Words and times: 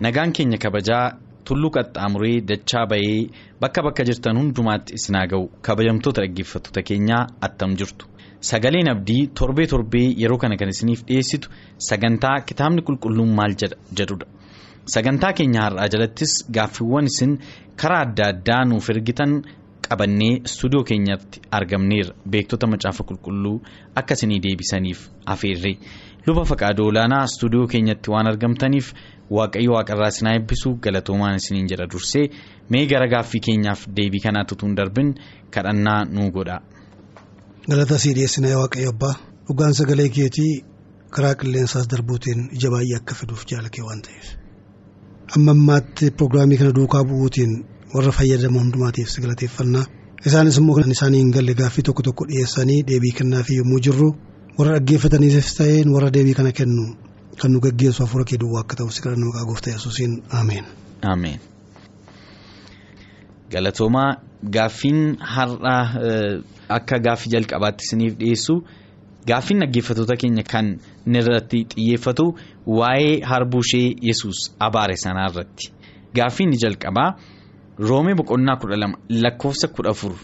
Nagaan 0.00 0.32
keenya 0.36 0.58
kabajaa 0.58 1.04
tulluu 1.46 1.70
qaxxaamuree 1.76 2.40
dachaa 2.50 2.86
bayee 2.90 3.30
bakka 3.60 3.82
bakka 3.86 4.04
jirtan 4.08 4.36
hundumaatti 4.40 4.94
isinaa 4.98 5.26
ga'u. 5.32 5.44
Kabajamtoota 5.66 6.20
dhaggeeffattoota 6.24 6.82
keenyaa 6.88 7.26
attam 7.46 7.76
jirtu. 7.80 8.06
Sagaleen 8.40 8.88
abdii 8.90 9.26
torbee 9.38 9.66
torbee 9.66 10.08
yeroo 10.22 10.38
kana 10.38 10.56
kan 10.56 10.68
isiniif 10.68 11.00
dhiyeessitu 11.08 11.48
sagantaa 11.88 12.40
kitaabni 12.48 12.82
qulqulluun 12.88 13.32
maal 13.38 13.54
jedhudha 13.98 14.26
sagantaa 14.94 15.32
keenya 15.38 15.60
har'aa 15.66 15.88
jalattis 15.94 16.32
gaaffiiwwan 16.56 17.06
isin 17.10 17.32
karaa 17.80 18.02
adda 18.06 18.24
addaa 18.32 18.64
nuuf 18.70 18.90
ergitan 18.94 19.32
qabannee 19.88 20.34
istuudiyoo 20.48 20.84
keenyatti 20.90 21.40
argamneerra. 21.58 22.14
Beektota 22.30 22.66
macaafa 22.66 23.02
qulqulluu 23.08 23.56
akka 24.00 24.14
isinii 24.14 24.40
deebisaniif 24.46 25.00
afeerre 25.26 25.72
luba 26.26 26.44
faqaadoo 26.50 26.86
olaanaa 26.92 27.24
istuudiyoo 27.30 27.66
keenyatti 27.72 28.10
waan 28.14 28.26
argamtaniif. 28.32 28.86
waaqayyo 29.36 29.70
waaqarraa 29.76 30.08
isinaa 30.12 30.32
eebbisu 30.38 30.70
galatoomaan 30.84 31.36
isiniin 31.40 31.68
jedha 31.70 31.86
dursee 31.92 32.24
mee 32.72 32.82
gara 32.90 33.06
gaaffii 33.14 33.40
keenyaaf 33.46 33.80
deebii 33.96 34.20
kanaatti 34.26 34.54
utuu 34.54 34.68
hin 34.68 34.76
darbin 34.80 35.08
kadhannaa 35.54 36.00
nuu 36.16 36.26
godha. 36.36 36.56
galata 37.70 37.98
sii 38.02 38.12
dhiyeessinaa 38.18 38.58
waaqayyo 38.60 38.90
abbaa 38.94 39.14
dhugaan 39.48 39.74
sagalee 39.78 40.08
keetii 40.18 40.52
karaa 41.16 41.34
qilleensaas 41.40 41.86
darbuutiin 41.94 42.40
ija 42.58 42.70
baay'ee 42.74 42.96
akka 43.00 43.14
fiduuf 43.22 43.42
jaalakee 43.52 43.84
waan 43.88 44.02
ta'eef 44.06 44.26
amma 45.36 45.50
ammaatti 45.56 46.10
pirogiraamii 46.20 46.58
kana 46.62 46.72
duukaa 46.78 47.02
bu'uutiin 47.10 47.52
warra 47.94 48.12
fayyadamu 48.18 48.58
hundumaatiif 48.64 49.08
si 49.14 49.20
galateeffannaa 49.24 49.84
isaanis 50.30 50.56
immoo 50.62 50.76
kan 50.78 50.90
isaanii 50.98 51.20
hin 51.24 51.32
galle 51.38 51.54
gaaffii 51.62 51.84
tokko 51.90 52.02
tokko 52.10 52.24
dhiyeessanii 52.30 52.80
deebii 52.92 53.14
kennaafii 53.22 53.58
yommuu 53.62 53.80
jirru 53.88 54.08
warra 54.58 54.78
dhaggeeffataniifis 54.78 55.54
ta'een 55.58 55.88
warra 55.94 56.10
deebii 56.10 56.34
kana 56.34 56.52
kennu. 56.52 56.86
kan 57.40 57.52
nu 57.52 57.60
gaggeessu 57.60 58.02
hafuura 58.02 58.24
kee 58.24 58.38
duwwaa 58.40 58.60
akka 58.64 58.76
ta'u 58.76 58.90
si 58.90 59.02
kadhanna 59.04 59.26
maqaa 59.26 59.44
gooftaa 59.44 59.72
yesuusiin 59.76 60.22
ameen. 60.30 60.64
Ameen. 61.02 61.40
Galatoomaa 63.52 64.16
gaaffiin 64.54 65.00
har'aa 65.20 65.82
akka 66.78 66.98
gaaffii 67.06 67.30
jalqabaatti 67.34 67.84
isiniif 67.84 68.14
dhiyeessu 68.20 68.54
gaaffiin 69.28 69.60
dhaggeeffattoota 69.60 70.16
keenya 70.22 70.42
kan 70.52 70.66
irratti 71.20 71.60
xiyyeeffatu 71.74 72.26
waa'ee 72.78 73.20
harbuu 73.30 73.60
ishee 73.66 73.94
yesus 74.08 74.38
abaare 74.68 74.96
sanaa 75.04 75.28
irratti 75.30 75.72
gaaffiin 76.16 76.56
jalqabaa 76.62 77.10
roomee 77.88 78.14
boqonnaa 78.14 78.56
kudha 78.62 78.76
lama 78.76 78.96
lakkoofsa 79.10 79.68
kudha 79.68 79.90
afur. 79.90 80.14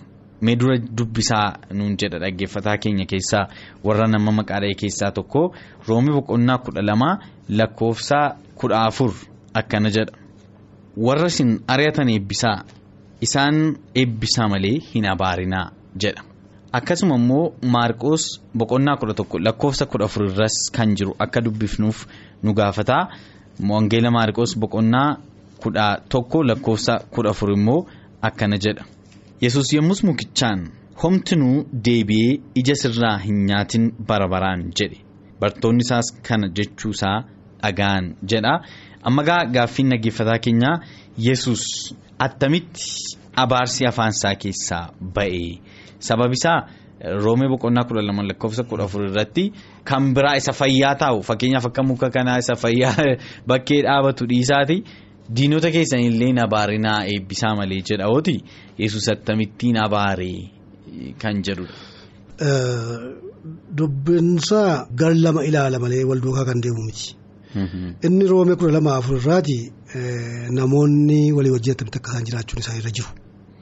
Mee 0.44 0.56
dura 0.60 0.76
dubbisaa 0.98 1.46
nuun 1.76 1.96
jedha 2.00 2.18
dhaggeeffataa 2.22 2.76
keenya 2.82 3.06
keessaa 3.12 3.44
warra 3.84 4.06
nama 4.14 4.32
maqaa 4.38 4.60
dha'e 4.62 4.74
keessaa 4.82 5.10
tokko 5.18 5.42
roomii 5.88 6.14
boqonnaa 6.18 6.58
kudha 6.64 6.82
lama 6.88 7.10
lakkoofsa 7.58 8.18
kudha 8.58 8.78
afur 8.88 9.12
akkana 9.60 9.90
jedha. 9.96 10.12
Warra 11.06 11.26
isin 11.32 11.50
ari'atan 11.74 12.08
eebbisaa 12.14 12.58
isaan 13.26 13.56
eebbisaa 14.00 14.48
malee 14.52 14.76
hin 14.94 15.06
abaarinaa 15.14 15.66
jedha. 16.02 16.22
Akkasuma 16.78 17.14
immoo 17.20 17.52
maarqoos 17.74 18.24
boqonnaa 18.58 18.96
kudha 19.00 19.14
tokko 19.14 19.36
lakkoofsa 19.46 19.84
kudha 19.86 20.04
afur 20.10 20.24
irras 20.30 20.56
kan 20.76 20.94
jiru 20.96 21.12
akka 21.24 21.40
dubbifnuuf 21.44 21.98
nu 22.42 22.54
gaafataa. 22.54 23.08
Wangeela 23.70 24.10
maarqoos 24.16 24.52
boqonnaa 24.62 25.16
kudha 25.62 25.86
tokko 26.08 26.38
lakkoofsa 26.48 26.94
kudha 27.14 27.30
afur 27.30 27.50
immoo 27.56 27.80
akkana 28.28 28.56
jedha. 28.64 28.84
Yesus 29.42 29.72
yommus 29.74 30.04
mukichaan 30.06 30.60
homtinuu 31.02 31.64
deebi'ee 31.86 32.34
ija 32.60 32.74
sirraa 32.82 33.16
hin 33.24 33.40
nyaatin 33.46 33.88
bara 34.08 34.28
baraan 34.28 34.62
jedhe. 34.80 35.00
Bartoonni 35.40 35.82
isaas 35.86 36.12
kana 36.28 36.48
jechuusaa 36.58 37.16
dhagaan 37.62 38.12
jedha. 38.32 38.54
Amma 39.02 39.22
gaaffiin 39.26 39.90
dhaggeeffataa 39.90 40.38
keenyaa 40.44 40.76
yesus 41.26 41.64
attamitti 42.18 43.18
abaarsi 43.44 43.86
afaansaa 43.90 44.34
keessaa 44.44 44.84
ba'e? 45.14 45.58
Sababisaa 45.98 46.58
roomee 47.24 47.48
boqonnaa 47.48 47.84
kudha 47.88 48.06
lama 48.06 48.22
lakkoofsa 48.22 48.62
kudha 48.70 48.84
afur 48.84 49.08
irratti 49.10 49.50
kan 49.84 50.14
biraa 50.14 50.36
isa 50.38 50.52
fayyaa 50.52 50.94
taa'u. 50.94 51.22
Fakkeenyaaf 51.22 51.66
akka 51.66 51.82
muka 51.82 52.10
kanaa 52.10 52.38
isa 52.38 52.54
fayyaa 52.54 52.94
bakkee 53.50 53.82
dhaabatu 53.88 54.30
dhiisaati. 54.30 54.84
Diinota 55.36 55.70
keessan 55.70 56.00
illee 56.08 56.32
abaarinaa 56.44 56.98
eebbisaa 57.14 57.54
malee 57.56 57.80
jedha 57.90 58.08
ooti 58.14 58.36
yesus 58.78 59.08
attamittiin 59.14 59.76
abaaree 59.86 60.50
kan 61.22 61.42
jedhudha. 61.46 61.74
Dubbinsaa 63.78 64.86
gar 65.00 65.14
lama 65.14 65.44
ilaala 65.44 65.78
malee 65.78 66.04
wal 66.04 66.20
duukaa 66.20 66.44
kan 66.44 66.60
deemu 66.62 66.82
miti. 66.86 67.16
Inni 68.06 68.26
roomee 68.32 68.56
kudha 68.56 68.72
lama 68.78 68.96
afur 68.96 69.16
irraati 69.20 69.58
namoonni 70.58 71.32
walii 71.36 71.52
wajjin 71.56 71.74
attamitti 71.74 71.98
akka 71.98 72.10
isaan 72.12 72.26
jiraachuun 72.28 72.60
isaa 72.62 72.76
irra 72.80 72.90
jiru. 72.98 73.10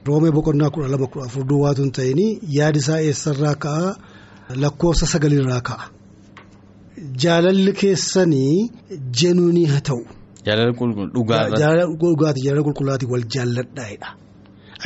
Roomee 0.06 0.32
boqonnaa 0.36 0.70
kudha 0.74 0.88
lama 0.94 1.06
kudha 1.12 1.26
afur 1.26 1.44
duwwaatu 1.52 1.82
hin 1.82 1.92
ta'in 1.98 2.20
yaadi 2.58 2.78
isaa 2.84 3.00
eessarraa 3.08 3.54
ka'a 3.64 3.96
lakkoofsa 4.64 5.06
sagalirraa 5.12 5.60
ka'a. 5.70 5.84
Jaalalli 7.24 7.72
keessanii 7.82 8.70
jenuunii 9.22 9.66
haa 9.72 9.80
ta'u. 9.90 10.02
Jaalala 11.62 12.62
qulqullaati 12.68 13.06
wal 13.12 13.24
jaalladhaa'edha. 13.34 14.08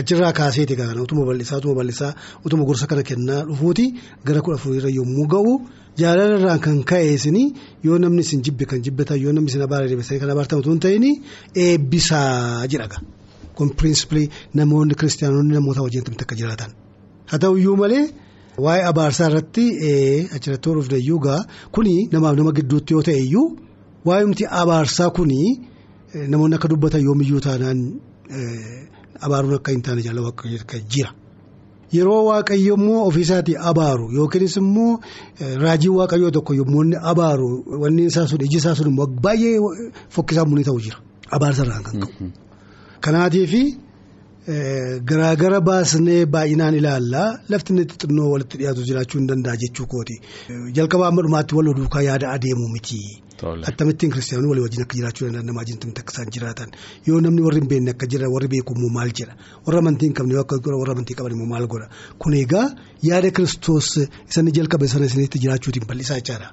Achirraa 0.00 0.32
kaaseeti 0.38 0.74
kana 0.78 1.00
utuma 1.06 1.22
bal'isaa 1.28 1.58
utuma 1.60 1.74
bal'isaa 1.80 2.10
utuma 2.46 2.64
gorsa 2.68 2.86
kana 2.90 3.02
kennaa 3.10 3.42
dhufuuti 3.48 3.84
gara 4.26 4.40
kudha 4.44 4.56
afurirra 4.58 4.90
yommuu 4.98 5.26
ga'u 5.34 5.52
jaalalarraan 6.00 6.60
kan 6.64 6.76
ka'eesini 6.90 7.42
yoo 7.86 7.98
namni 8.02 8.22
isin 8.26 8.40
jibbe 8.46 8.64
kan 8.70 8.80
jibbetan 8.86 9.18
yoo 9.24 9.32
namni 9.36 9.50
isin 9.52 9.62
abaaree 9.66 9.88
deebisanii 9.92 10.20
kan 10.22 10.30
abaartan 10.34 10.58
utuu 10.60 10.72
hin 10.74 10.80
ta'in 10.86 11.04
eebbisaa 11.64 12.66
jedhaga. 12.72 12.98
Kun 13.56 13.68
pirinsipilii 13.78 14.28
namoonni 14.58 14.94
kiristaanonni 15.00 15.54
namoota 15.58 15.80
wajjin 15.86 16.02
akka 16.24 16.34
jiraatan. 16.40 16.70
Haa 17.30 17.38
ta'uyyuu 17.44 17.76
malee 17.82 18.04
waa'ee 18.64 18.84
abaarsaa 18.90 19.28
irratti 19.30 19.64
achirratti 20.36 20.66
hordofuu 20.68 20.90
dandeeyyuu 20.90 21.20
gaa 21.26 21.40
kuni 21.74 21.94
namaaf 22.12 22.34
nama 22.40 22.52
gidduutti 22.58 22.90
yoo 22.94 23.02
ta'e 23.08 23.18
iyyuu. 23.26 23.46
Waa'imti 24.04 24.44
abaarsaa 24.60 25.10
kuni 25.16 25.40
namoonni 26.30 26.54
akka 26.56 26.68
dubbatan 26.68 27.02
yoomiyyuu 27.06 27.40
taanaan 27.46 27.80
abaaruun 29.24 29.54
akka 29.58 29.70
hin 29.72 29.82
taane 29.82 30.02
jaalala 30.02 30.32
jira. 30.92 31.10
Yeroo 31.94 32.24
waaqayyo 32.28 32.74
immoo 32.78 33.00
ofiisaatii 33.08 33.56
abaaru 33.70 34.06
yookiinis 34.16 34.56
immoo 34.60 35.00
raajiin 35.62 35.94
waaqayyoo 35.98 36.30
tokko 36.36 36.52
yommuu 36.60 36.84
abaaru 37.12 37.48
wanni 37.82 38.02
isaa 38.10 38.26
sun 38.30 38.40
iji 38.46 38.56
isaa 38.60 38.74
sun 38.78 38.88
immoo 38.92 39.06
baay'ee 39.06 39.58
fokkisaa 40.14 40.44
munii 40.48 40.64
ta'u 40.68 40.80
jira. 40.84 40.98
Abaarsarraan 41.36 41.82
kan 41.86 41.96
ka'u. 42.02 42.26
Kanaatiifi 43.04 43.62
garaagara 45.10 45.60
baasnee 45.68 46.26
baay'inaan 46.36 46.74
ilaallaa 46.80 47.28
lafti 47.52 47.72
inni 47.72 47.84
xixinnoo 47.90 48.28
walitti 48.32 48.56
dhiyaatu 48.60 48.82
jiraachuu 48.88 49.18
hin 49.20 49.28
danda'a 49.30 49.56
jechuu 49.62 49.86
kooti. 49.92 50.16
Jalqabaa 50.78 51.08
amma 51.12 51.22
dhumaatti 51.26 51.54
wal 51.58 51.68
duukaa 51.78 52.02
yaada 52.08 52.26
adeemu 52.36 52.68
miti. 52.74 52.98
Akkamittiin 53.70 54.10
kiristaanonni 54.12 54.50
walii 54.50 54.64
wajjin 54.66 54.82
akka 54.84 54.96
jiraachuu 54.98 55.24
danda'an 55.26 55.46
namaa 55.50 55.60
wajjin 55.62 55.78
akka 56.02 56.12
isaan 56.14 56.30
jiraatan 56.36 56.70
yoo 57.06 57.20
namni 57.24 57.42
warri 57.46 57.60
hin 57.60 57.68
beekne 57.72 57.90
akka 57.94 58.06
jira 58.12 58.28
warri 58.34 58.48
beeku 58.52 58.72
immoo 58.76 58.90
maal 58.98 59.10
jedha 59.20 59.34
warra 59.66 59.78
amantii 59.84 60.06
hin 60.08 60.14
qabne 60.18 60.38
akka 60.42 60.56
warra 60.82 60.92
amantii 60.96 61.16
qaban 61.20 61.32
immoo 61.36 61.48
maal 61.54 61.66
godha 61.72 61.88
kun 62.24 62.34
egaa 62.42 62.66
yaada 63.08 63.30
kiristoos 63.38 63.88
isaan 64.02 64.52
jalqabe 64.58 64.86
sana 64.92 65.06
isinitti 65.12 65.38
jiraachuutiin 65.46 65.86
bal'isaa 65.88 66.18
jechaadha. 66.20 66.48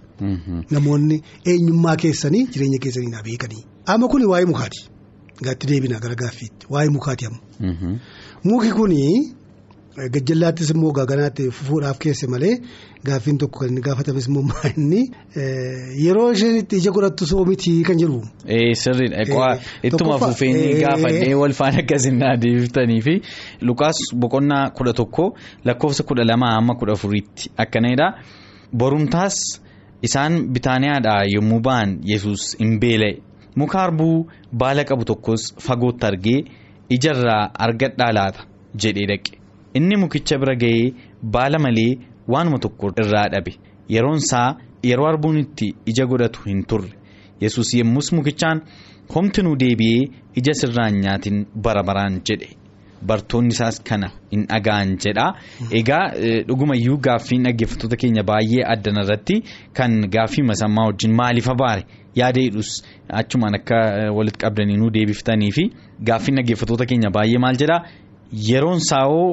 Namoonni 0.78 1.18
eenyummaa 1.54 1.96
keessanii 2.06 2.44
jireenya 2.56 2.80
keessanii 2.88 3.12
naa 3.18 3.24
beekanii. 3.30 3.64
Amma 3.96 4.08
kuni 4.16 4.26
waa'ee 4.34 4.46
mukaati. 4.54 4.82
Gaatti 5.44 5.68
deebina 5.68 6.00
gara 6.00 6.16
gaaffiitti 6.16 6.68
waa'ee 6.70 6.90
mukaati 6.98 7.26
amma. 7.26 7.40
Muki 8.44 8.72
kuni 8.72 9.04
gajjallaattis 10.14 10.70
immoo 10.74 10.92
gaaganaatti 10.96 11.50
fufuudhaaf 11.52 11.98
keesse 12.00 12.28
malee 12.34 12.54
gaaffiin 13.06 13.38
tokko 13.38 13.60
kan 13.60 13.70
inni 13.70 13.82
gaafatames 13.88 14.28
immoo 14.30 14.44
inni 14.78 15.02
yeroo 16.04 16.30
isheen 16.36 16.58
itti 16.62 16.78
ija 16.78 16.92
godhattu 16.96 17.26
soomitii 17.32 17.84
kan 17.90 18.00
jedhu. 18.00 18.22
Sirriidha. 18.84 19.50
Ittuma 19.84 20.18
fufeenyi 20.20 20.80
gaafannee 20.84 21.34
wal 21.42 21.54
faana 21.54 21.84
akkasiin 21.84 22.20
deebiftanii 22.44 23.02
fi 23.02 23.16
Lukaas 23.62 24.00
boqonnaa 24.16 24.70
kudha 24.78 24.94
tokko 24.94 25.34
lakkoofsa 25.66 26.04
kudha 26.04 26.24
lamaa 26.24 26.54
hamma 26.56 26.76
kudha 26.80 26.94
afuriitti 26.94 27.52
akkanadha. 27.58 28.08
borumtaas 28.80 29.36
isaan 30.08 30.36
bitaaniyaadhaa 30.54 31.24
yommuu 31.36 31.60
ba'an 31.66 31.90
yesus 32.12 32.56
hin 32.60 32.78
beela'e 32.80 33.18
muka 33.56 33.80
harbuu 33.80 34.28
baala 34.54 34.84
qabu 34.84 35.06
tokkos 35.06 35.42
fagootti 35.68 36.06
argee 36.06 36.40
ijarraa 36.90 37.52
argadhaa 37.66 38.12
laata? 38.18 38.42
jedhee 38.82 39.06
dhaqe. 39.12 39.32
Inni 39.74 39.96
mukicha 39.98 40.38
bira 40.40 40.56
ga'ee 40.56 40.94
baala 41.34 41.60
malee 41.60 41.98
waanuma 42.28 42.60
tokko 42.60 42.92
irraa 43.04 43.28
dhabe. 43.34 43.52
Yeroon 43.90 44.18
isaa 44.24 44.56
yeroo 44.84 45.06
harbuun 45.08 45.38
itti 45.40 45.68
ija 45.86 46.06
godhatu 46.06 46.40
hin 46.46 46.64
turre. 46.64 46.90
Yesus 47.42 47.74
yemmus 47.74 48.12
mukichaan 48.14 48.62
homtinuu 49.16 49.56
deebi'ee 49.60 50.08
ija 50.40 50.54
sirraan 50.54 51.00
nyaatin 51.04 51.46
bara 51.64 51.84
baraan 51.84 52.22
jedhe. 52.30 52.50
Bartoonni 53.08 53.50
isaas 53.56 53.82
kana 53.84 54.12
hin 54.32 54.46
dhaga'an 54.48 54.96
jedha. 55.04 55.28
Egaa 55.80 56.06
dhugumayyuu 56.48 56.98
gaaffiin 57.08 57.44
dhaggeeffattoota 57.48 57.98
keenya 58.02 58.24
baay'ee 58.24 58.64
addan 58.74 59.00
irratti 59.04 59.42
kan 59.74 59.92
gaaffii 60.16 60.44
masammaa 60.52 60.86
wajjin 60.92 61.14
maaliif 61.20 61.50
abaare 61.50 61.84
yaadedhus 62.20 62.70
achumaan 63.22 63.56
akka 63.60 63.78
walitti 64.18 64.40
qabdanii 64.46 64.78
nu 64.82 64.90
deebiftanii 64.96 65.52
fi 65.58 65.64
gaaffiin 66.10 66.36
dhaggeeffattoota 66.40 66.86
keenya 66.92 67.10
baay'ee 67.18 67.40
maal 67.46 67.58
jedhaa 67.64 67.82
yeroon 68.50 68.80
saawoo 68.90 69.30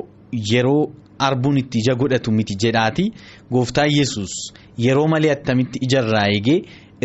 yeroo 0.52 0.82
harbuun 1.24 1.58
itti 1.62 1.78
ija 1.82 1.94
godhatu 2.02 2.32
miti 2.32 2.54
jedhaati 2.64 3.04
gooftaan 3.52 3.90
yesus 3.98 4.32
yeroo 4.86 5.08
malee 5.14 5.32
attamitti 5.36 5.78
ijarraa 5.86 6.26
eegee 6.34 6.58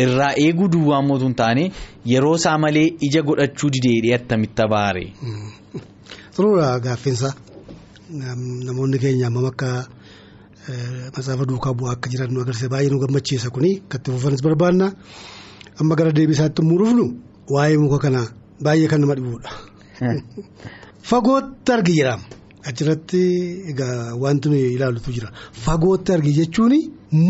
irraa 0.04 0.32
eeguu 0.44 0.68
duwwaa 0.74 1.02
mootuu 1.08 1.26
hin 1.28 1.34
taane 1.40 1.64
yeroo 2.12 2.34
isaa 2.40 2.58
malee 2.58 2.86
ija 3.08 3.22
godhachuu 3.22 3.70
dideedhee 3.74 4.14
attamitti 4.14 4.62
abaare. 4.62 5.04
Xuruura 6.36 6.68
gaaffiinsa 6.86 7.34
namoonni 8.66 8.98
keenya 8.98 9.26
ammam 9.26 9.46
akka 9.50 9.68
matsaafa 11.16 11.44
duukaa 11.50 11.74
bu'aa 11.78 11.92
akka 11.96 12.08
jiran 12.12 12.32
nu 12.34 12.40
agarsiisa 12.42 12.68
baay'ee 12.74 12.90
nu 12.92 12.98
gammachiisa 13.04 13.50
kuni 13.50 13.70
katti 13.88 14.10
fufanis 14.14 14.42
barbaanna 14.46 14.92
amma 15.80 15.94
gara 15.98 16.12
deebisaatti 16.12 16.62
immoo 16.62 16.78
dhufnu 16.82 17.04
waa'ee 17.54 17.78
muka 17.84 17.98
kanaa 18.04 18.26
baay'ee 18.64 18.88
kan 18.88 19.00
nama 19.00 19.14
dhibuudha. 19.14 19.50
Fagootti 21.10 21.72
argi 21.72 21.94
jedhama 21.98 22.24
achirratti 22.68 23.22
egaa 23.70 24.14
wanti 24.24 24.48
nuyi 24.48 24.74
ilaalutu 24.76 25.12
jira 25.16 25.28
fagootti 25.64 26.12
argi 26.16 26.32
jechuun 26.38 26.74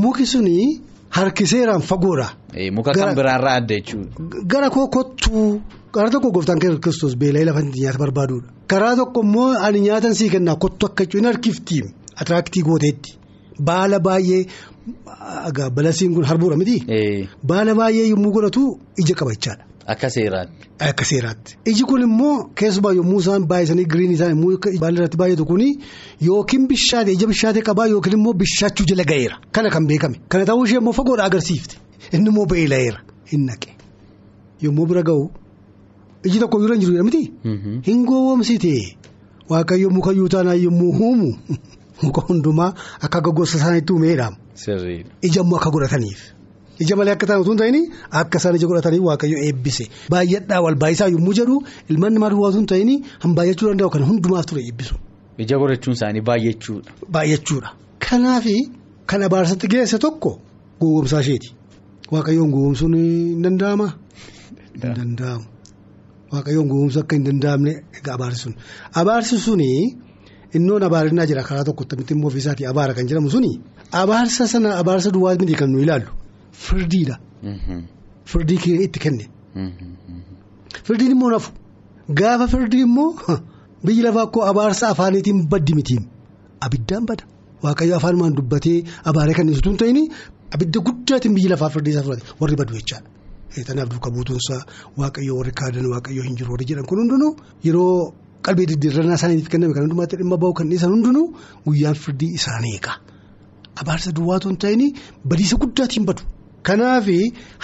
muki 0.02 0.26
suni 0.26 0.82
harkiseeraan 1.16 1.82
fagoodha. 1.90 2.28
Muka 2.72 2.92
kan 2.92 3.14
biraarraa 3.18 3.56
adda 3.60 3.74
jechuudha. 3.74 4.44
Gara 4.46 4.70
koo 4.70 4.86
kottuu. 4.88 5.62
Karaa 5.94 6.10
tokko 6.10 6.30
gooftaan 6.34 6.58
kiristoos 6.58 7.16
beela'ee 7.16 7.44
lafa 7.44 7.62
nyaata 7.62 7.98
barbaaduudha. 7.98 8.48
Karaa 8.66 8.96
tokko 8.96 9.20
immoo 9.26 9.50
ani 9.66 9.80
nyaatan 9.80 10.14
sii 10.14 10.30
kennaa 10.30 10.56
kottu 10.56 10.86
akka 10.86 11.04
jechuun 11.04 11.30
harkiftii 11.30 11.82
atiraaktii 12.20 12.62
gooteetti 12.68 13.18
baala 13.68 14.00
baay'ee 14.00 14.46
balasiin 15.76 16.14
kun 16.14 16.24
harbuudha 16.24 16.56
miti. 16.56 16.80
Baala 17.42 17.74
baay'ee 17.74 18.08
yommuu 18.08 18.32
godhatu 18.32 18.78
ija 18.98 19.14
qaba 19.14 19.32
jechaadha. 19.32 19.64
Akka 19.86 20.10
seeraatti. 20.10 20.68
Akka 20.80 21.04
seeraatti. 21.04 21.56
Iji 21.66 21.84
kun 21.84 22.02
immoo 22.02 22.50
keessumaa 22.54 22.92
yommuu 22.92 23.20
isaan 23.20 23.46
baay'isanii 23.46 23.84
giriin 23.84 24.12
isaan 24.12 24.30
yommuu 24.30 24.58
baala 24.80 24.96
irratti 24.98 25.16
baay'atu 25.16 25.44
kuni 25.44 25.68
yookiin 26.20 26.68
bishaate 26.68 27.12
ija 27.12 27.26
bishaate 27.26 27.62
qabaa 27.62 27.86
yookiin 27.86 28.16
immoo 28.18 28.32
bishaachuu 28.32 28.86
jala 28.86 29.04
ga'eera. 29.04 29.40
Kana 29.52 29.70
kan 29.70 29.86
beekame. 29.86 30.20
Kana 30.28 30.44
ta'uu 30.44 30.64
ishee 30.64 30.80
immoo 30.80 30.92
fagoodha 30.92 31.24
agarsiifte. 31.24 31.76
Inni 32.12 32.28
immoo 32.32 32.46
beela'eera. 32.46 33.00
Hin 33.32 33.46
naqe. 33.46 33.76
Yommuu 34.62 34.86
bira 34.86 35.02
ga'u. 35.02 35.30
Iji 36.24 36.40
tokko 36.40 36.62
yoo 36.62 36.76
jiru 36.76 36.92
jedhamti. 36.92 37.22
Hin 37.86 38.04
gowwoomsite 38.08 38.74
waaqayyo 39.48 39.90
muka 39.90 40.12
yuutaanaa 40.12 40.54
yommuu 40.54 40.92
uumu 41.00 41.36
muka 42.02 42.20
hundumaa 42.20 42.72
akka 43.00 43.20
gosa 43.20 43.58
isaaniitti 43.58 43.92
uumeedha. 44.54 45.10
Ija 45.22 45.40
immoo 45.42 45.56
akka 45.58 45.70
godhataniif. 45.70 46.20
Ija 46.80 46.96
malee 46.96 47.12
akka 47.14 47.26
ta'an 47.26 47.40
osoo 47.40 47.54
hin 47.54 47.90
akka 48.10 48.38
isaan 48.38 48.56
ija 48.56 48.66
godhataniif 48.66 49.02
waaqayyo 49.02 49.38
eebbise. 49.46 49.84
Baay'adhaa 50.10 50.60
wal 50.64 50.74
baay'isaa 50.74 51.08
yommuu 51.14 51.34
jedhu 51.34 51.62
ilmaan 51.88 52.14
namaa 52.14 52.30
duwwaa 52.30 52.48
osoo 52.48 52.60
hin 52.60 52.66
ta'in 52.66 53.04
han 53.22 53.34
baay'achuu 53.34 53.68
danda'u 53.68 53.90
kan 53.90 54.06
hundumaaf 54.08 54.46
ture 54.46 54.62
eebbisu. 54.62 54.94
Ija 55.38 55.58
godhachuun 55.58 55.94
isaanii 55.98 56.20
baay'achuudha. 56.30 56.90
Baay'achuudha. 57.10 57.68
Kanaaf 57.98 58.46
kan 59.06 59.22
abaarsatti 59.22 59.68
geesse 59.68 59.98
tokko 59.98 60.40
gowwoomsaa 60.80 61.20
isheeti. 61.20 61.54
Waaqayyoon 62.12 62.50
gowwoomsuun 62.54 62.94
hin 62.94 63.42
danda'amaa? 63.44 63.90
Hin 64.74 64.80
danda'amu. 64.82 65.44
Waaqayyoon 66.32 66.68
gowwoomsuu 66.68 67.02
akka 67.04 67.16
hin 67.16 67.24
danda'amne 67.28 67.72
egaa 67.98 68.14
abaarsi 68.18 68.40
sun 68.44 68.54
abaarsi 69.02 69.38
suni 69.46 69.68
innoon 70.58 70.82
abaarinaa 70.88 71.26
jira 71.30 71.42
karaa 71.48 71.64
tokkotti 71.68 71.96
miti 72.00 72.14
immoo 72.14 72.30
ofiisaatii 72.32 72.66
abaara 72.72 72.94
kan 72.94 73.08
jedhamu 73.10 73.30
suni 73.30 73.52
abaarsa 73.92 74.46
sana 74.48 74.76
abaarsa 74.80 75.10
duwwaa 75.10 75.34
miti 75.40 75.54
kan 75.54 75.70
nu 75.72 75.78
ilaallu 75.84 76.10
firdiidha. 76.52 77.18
Firdii 78.24 78.58
itti 78.86 78.98
kenne. 79.04 79.24
Firdiin 80.86 81.10
immoo 81.14 81.30
nafu 81.30 81.50
gaafa 82.20 82.46
firdii 82.48 82.82
immoo 82.86 83.10
biyyi 83.84 84.02
lafaa 84.02 84.26
koo 84.26 84.42
abaarsa 84.50 84.88
afaaniitiin 84.88 85.46
baddi 85.48 85.74
mitiin 85.74 86.04
abiddaan 86.60 87.04
bada 87.06 87.24
waaqayyo 87.62 87.96
afaanumaan 87.96 88.34
dubbatee 88.38 88.78
abaaree 89.04 89.34
kan 89.38 89.48
ibsutu 89.48 89.68
hin 89.70 89.78
ta'in 89.82 89.98
abidda 90.54 90.80
guddaatiin 90.86 91.34
biyyi 91.36 91.48
lafaa 91.52 91.68
firdii 91.74 91.92
isaa 91.94 92.02
fudhate 92.08 92.32
warri 92.40 92.56
badu 92.56 92.74
jechaadha. 92.78 93.08
Tanaaf 93.66 93.88
duuka 93.92 94.10
buutuunsaa 94.10 94.60
waaqayyoo 95.00 95.36
warri 95.38 95.52
kaadan 95.60 95.86
waaqayyoo 95.94 96.24
hin 96.28 96.36
jiru 96.38 96.50
warri 96.52 96.66
jedhan 96.70 96.86
kun 96.90 96.98
hundinuu 97.02 97.32
yeroo 97.66 98.14
qalbii 98.46 98.66
diddiirrannaa 98.70 99.18
isaaniitiif 99.20 99.48
kenname 99.52 99.74
kan 99.74 99.82
hundumaatti 99.86 100.16
dhimma 100.20 100.36
bahu 100.42 100.52
kan 100.60 100.68
dhiisan 100.70 100.90
hundinuu 100.94 101.26
guyyaan 101.66 101.94
firdii 102.04 102.30
isaanii 102.38 102.72
eega. 102.78 102.92
Abaarsa 103.82 104.12
duwwaatu 104.18 104.48
hin 104.48 104.56
ta'in 104.64 104.82
badiisa 105.24 105.56
guddaatiin 105.62 106.06
badu. 106.06 106.22
Kanaaf 106.62 107.06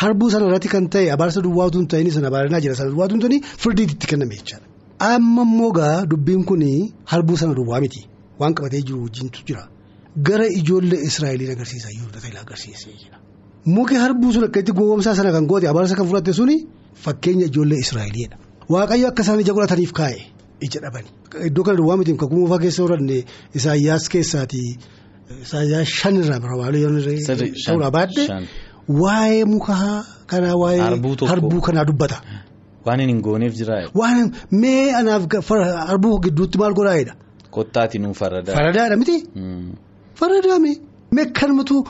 harbuu 0.03 0.31
sana 0.31 0.47
irratti 0.49 0.69
kan 0.69 0.89
ta'e 0.95 1.11
abaarsa 1.17 1.41
duwwaatu 1.47 1.79
hin 1.79 1.89
ta'in 1.89 2.11
sana 2.17 2.29
abaarinaa 2.33 2.61
jira 2.61 2.75
sana 2.75 2.91
duwwaatu 2.95 3.15
hin 3.17 3.23
ta'in 3.25 3.43
firdiitti 3.65 3.95
itti 3.97 4.07
kenname 4.13 4.35
jechaadha. 4.41 4.67
Amma 5.13 5.43
immoo 5.49 5.71
gaa 5.79 6.05
dubbiin 6.07 6.45
kun 6.45 6.63
harbuu 7.13 7.37
sana 7.37 7.55
duwwaa 7.55 7.81
miti 7.81 8.03
waan 8.41 8.55
qabatee 8.55 8.83
jiru 8.83 9.03
wajjintu 9.05 9.47
jira 9.47 9.69
gara 10.29 10.47
ijoollee 10.61 11.01
Israa'eliin 11.09 11.53
agarsiisa 11.57 11.89
yoo 11.99 12.11
ta'e 12.15 12.39
agarsiisee 12.43 12.95
jira. 13.01 13.17
Muki 13.65 13.95
harbuu 14.03 14.33
sun 14.33 14.45
akka 14.45 14.61
itti 14.61 14.73
gowwoomsaa 14.73 15.15
sana 15.15 15.33
kan 15.33 15.47
goote 15.47 15.69
abaarsa 15.73 15.97
kan 15.97 16.07
fudhatte 16.07 16.33
suni 16.33 16.57
fakkeenya 17.05 17.47
ijoollee 17.47 17.81
Israa'eliidha. 17.87 18.37
Waaqayyo 18.69 19.09
akka 19.09 19.23
isaan 19.23 19.41
ija 19.41 19.53
godhataniif 19.57 19.93
kaa'e 19.93 20.21
ija 20.67 20.81
dhabani. 20.85 21.09
Iddoo 21.49 21.65
kana 21.65 21.77
duwwaa 21.81 21.97
miti 22.01 22.15
kakuu 22.23 22.41
moofaa 22.41 22.59
keessa 22.65 22.83
horanne 22.83 23.25
Isaayyaas 23.55 24.09
keessaati 24.09 24.63
Isaayyaas 25.45 25.89
shanirraa 26.01 26.41
ta'uudhaa 26.45 27.91
baadde. 27.97 28.23
waa'ee 29.03 29.45
muka 29.45 29.75
kanaa 30.31 30.57
waa'ee 30.63 30.81
harbuu 31.31 31.61
kanaa 31.67 31.85
dubbata. 31.91 32.17
Waan 32.87 33.01
hin 33.01 33.21
gooneef 33.27 33.55
jira. 33.61 33.75
Waan 33.95 34.33
mee 34.51 34.93
anaaf 35.01 35.23
harbuu 35.91 36.15
gidduutti 36.25 36.59
maal 36.59 36.75
godhaa'edha. 36.79 37.15
Kottaati 37.57 37.99
nuu 37.99 38.15
faradaa. 38.21 38.55
Faradaadha 38.59 38.97
miti. 38.97 39.17
Faradaa 40.21 40.59
mee 40.65 40.77
mee 41.13 41.27
kanumatu. 41.41 41.85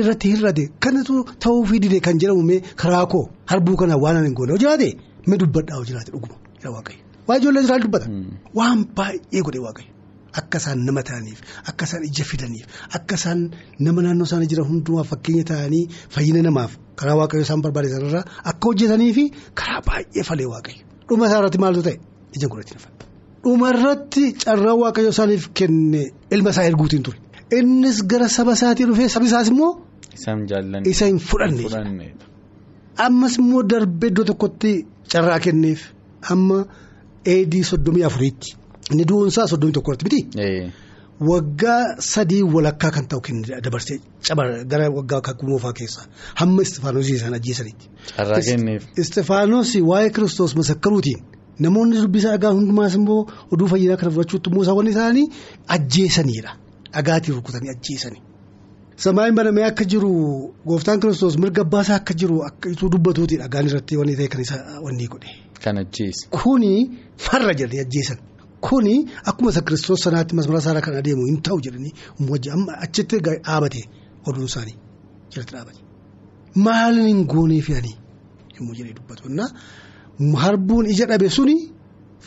irratti 0.00 0.28
hir'ate 0.32 0.62
kanatu 0.84 1.14
ta'uufii 1.44 1.80
dide 1.84 1.98
kan 2.04 2.16
jedhamu 2.20 2.42
mee 2.50 2.60
karaa 2.82 3.06
koo 3.12 3.24
harbuu 3.50 3.76
kana 3.80 3.96
waan 4.04 4.24
hin 4.26 4.34
goone. 4.38 4.52
Jiraate 4.62 4.88
mee 5.28 5.38
dubbadhaa 5.42 5.80
jiraate 5.88 6.10
dhuguma. 6.14 6.36
Waa 7.28 7.36
ijoollee 7.40 7.62
Israa'el 7.66 7.82
dubbata. 7.86 8.06
Waan 8.58 8.78
baay'ee 8.96 9.42
godhe 9.46 9.60
waaqayyo 9.66 9.90
akka 10.40 10.58
isaan 10.62 10.78
nama 10.88 11.02
ta'aniif 11.10 11.38
akka 11.70 11.84
isaan 11.88 12.02
ija 12.10 12.24
fidaniif 12.30 12.66
akka 12.98 13.14
isaan 13.20 13.40
nama 13.86 14.00
naannoo 14.06 14.26
isaanii 14.30 14.48
jiran 14.52 14.66
hundumaa 14.70 15.04
fakkeenya 15.12 15.44
ta'anii 15.52 15.82
fayyina 16.16 16.40
namaaf 16.48 16.72
karaa 17.02 17.16
waaqayyo 17.20 17.42
isaan 17.48 17.60
barbaade 17.66 17.88
sanarraa 17.94 18.24
akka 18.52 18.64
hojjetanii 18.70 19.12
fi 19.18 19.24
karaa 19.60 19.80
baay'ee 19.88 20.24
falee 20.30 20.48
waaqayyo 20.54 20.82
dhuma 21.08 21.24
isaa 21.28 21.38
irratti 21.42 21.58
maaltu 21.64 21.82
ta'e 21.88 21.96
ija 22.36 22.46
godhatiin 22.52 22.80
dhuma 23.44 23.66
irratti 23.74 24.24
carraa 24.44 24.76
waaqayyo 24.82 25.10
isaaniif 25.16 25.44
kenne 25.60 26.02
ilma 26.34 26.50
isaa 26.56 26.64
erguutiin 26.70 27.02
ture. 27.06 27.18
Innis 27.58 27.98
gara 28.10 28.28
saba 28.36 28.52
isaatii 28.58 28.86
dhufee 28.90 29.08
sabi 29.14 29.26
isaas 29.30 29.48
immoo. 29.52 29.70
Isa 30.92 31.06
hin 31.08 31.18
fudhanne. 31.28 32.06
Ammas 33.06 33.34
immoo 33.40 33.62
darbee 33.72 34.08
iddoo 34.12 34.24
tokkotti 34.30 34.72
carraa 35.12 35.38
kenneef 35.46 35.80
amma 36.34 36.58
eedii 37.34 37.62
soddomii 37.70 38.04
afuriitti 38.08 38.50
inni 38.92 39.04
du'uunsaa 39.10 39.46
soddomii 39.52 39.72
tokkotti 39.78 40.04
miti. 40.08 40.20
Waggaa 41.20 41.96
sadii 42.00 42.42
walakkaa 42.54 42.90
kan 42.90 43.06
ta'u 43.08 43.20
kenne 43.20 43.60
dabarsee 43.64 43.98
gara 44.70 44.88
waggaa 44.90 45.20
kakuu 45.20 45.48
moofaa 45.50 45.72
keessaa 45.72 46.06
hamma 46.40 46.62
istifaanosii 46.62 47.14
isaan 47.18 47.34
ajjeesanitti. 47.34 47.86
Carraa 48.16 48.40
kenneef. 48.48 48.82
Istifaanos 48.98 49.74
waa'ee 49.90 50.10
kiristoos 50.16 50.56
masakkaruutiin 50.56 51.20
namoonni 51.58 51.96
dubbisaa 52.02 52.32
dhagaa 52.34 52.52
hundumaas 52.56 52.94
immoo 53.00 53.20
oduu 53.52 53.68
fayyinaa 53.74 53.96
kana 54.00 54.10
fudhachuutti 54.16 54.50
immoo 54.50 54.64
saawwan 54.64 54.88
isaanii 54.94 55.26
ajjeesaniidha. 55.76 56.50
Dhagaatiin 56.94 57.34
rukutanii 57.36 57.70
ajjeesanii. 57.76 58.22
Samaayin 58.96 59.34
banamee 59.34 59.64
akka 59.68 59.84
jiru 59.84 60.10
gooftaan 60.66 61.00
kiristoos 61.00 61.38
mirga 61.38 61.62
abbaasaa 61.62 61.96
akka 62.02 62.14
jiru 62.24 62.42
akka 62.48 62.68
itti 62.74 62.88
dubbatuuti 62.96 63.36
dhagaan 63.44 63.66
irratti 63.70 63.96
wanni 64.00 64.16
ta'e 64.16 64.28
kan 64.34 64.40
isa 64.40 64.56
wanni 64.84 65.06
godhe. 65.14 65.30
Kan 65.64 65.78
ajjeese. 65.78 66.26
Kuni 66.42 66.90
farra 67.16 67.54
jedhanii 67.54 67.80
ajjeesan. 67.86 68.18
Kuni 68.66 68.94
akkuma 69.30 69.50
isa 69.52 69.60
kiristoos 69.66 70.00
sanaatti 70.06 70.34
masmara 70.38 70.60
isaarra 70.62 70.80
kan 70.86 70.94
adeemu 71.00 71.22
hin 71.30 71.38
ta'u 71.46 71.58
jedhanii 71.66 71.92
amma 72.56 72.72
achitti 72.86 73.16
dhaabate 73.26 73.82
oduun 74.28 74.46
isaanii. 74.50 74.76
jalatti 75.34 75.52
dhaabate. 75.56 75.80
Maal 76.64 76.94
hin 77.08 77.20
goonee 77.32 77.60
fe'anii 77.68 77.96
yommuu 78.56 78.74
jedhee 78.78 78.94
dubbatu. 78.98 79.24
Harbuun 80.42 80.86
ija 80.92 81.06
dhabe 81.10 81.28
suni 81.36 81.56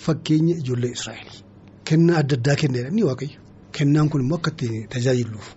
fakkeenya 0.06 0.56
ijoollee 0.62 0.92
Israa'el. 0.98 1.30
Kennaa 1.88 2.18
adda 2.22 2.36
addaa 2.40 2.56
kenneedha 2.62 2.90
inni 2.92 3.04
waaqayyo. 3.10 3.40
Kennaan 3.78 4.10
kun 4.10 4.22
immoo 4.24 4.38
akka 4.40 4.52
itti 4.52 4.68
tajaajiluuf. 4.94 5.48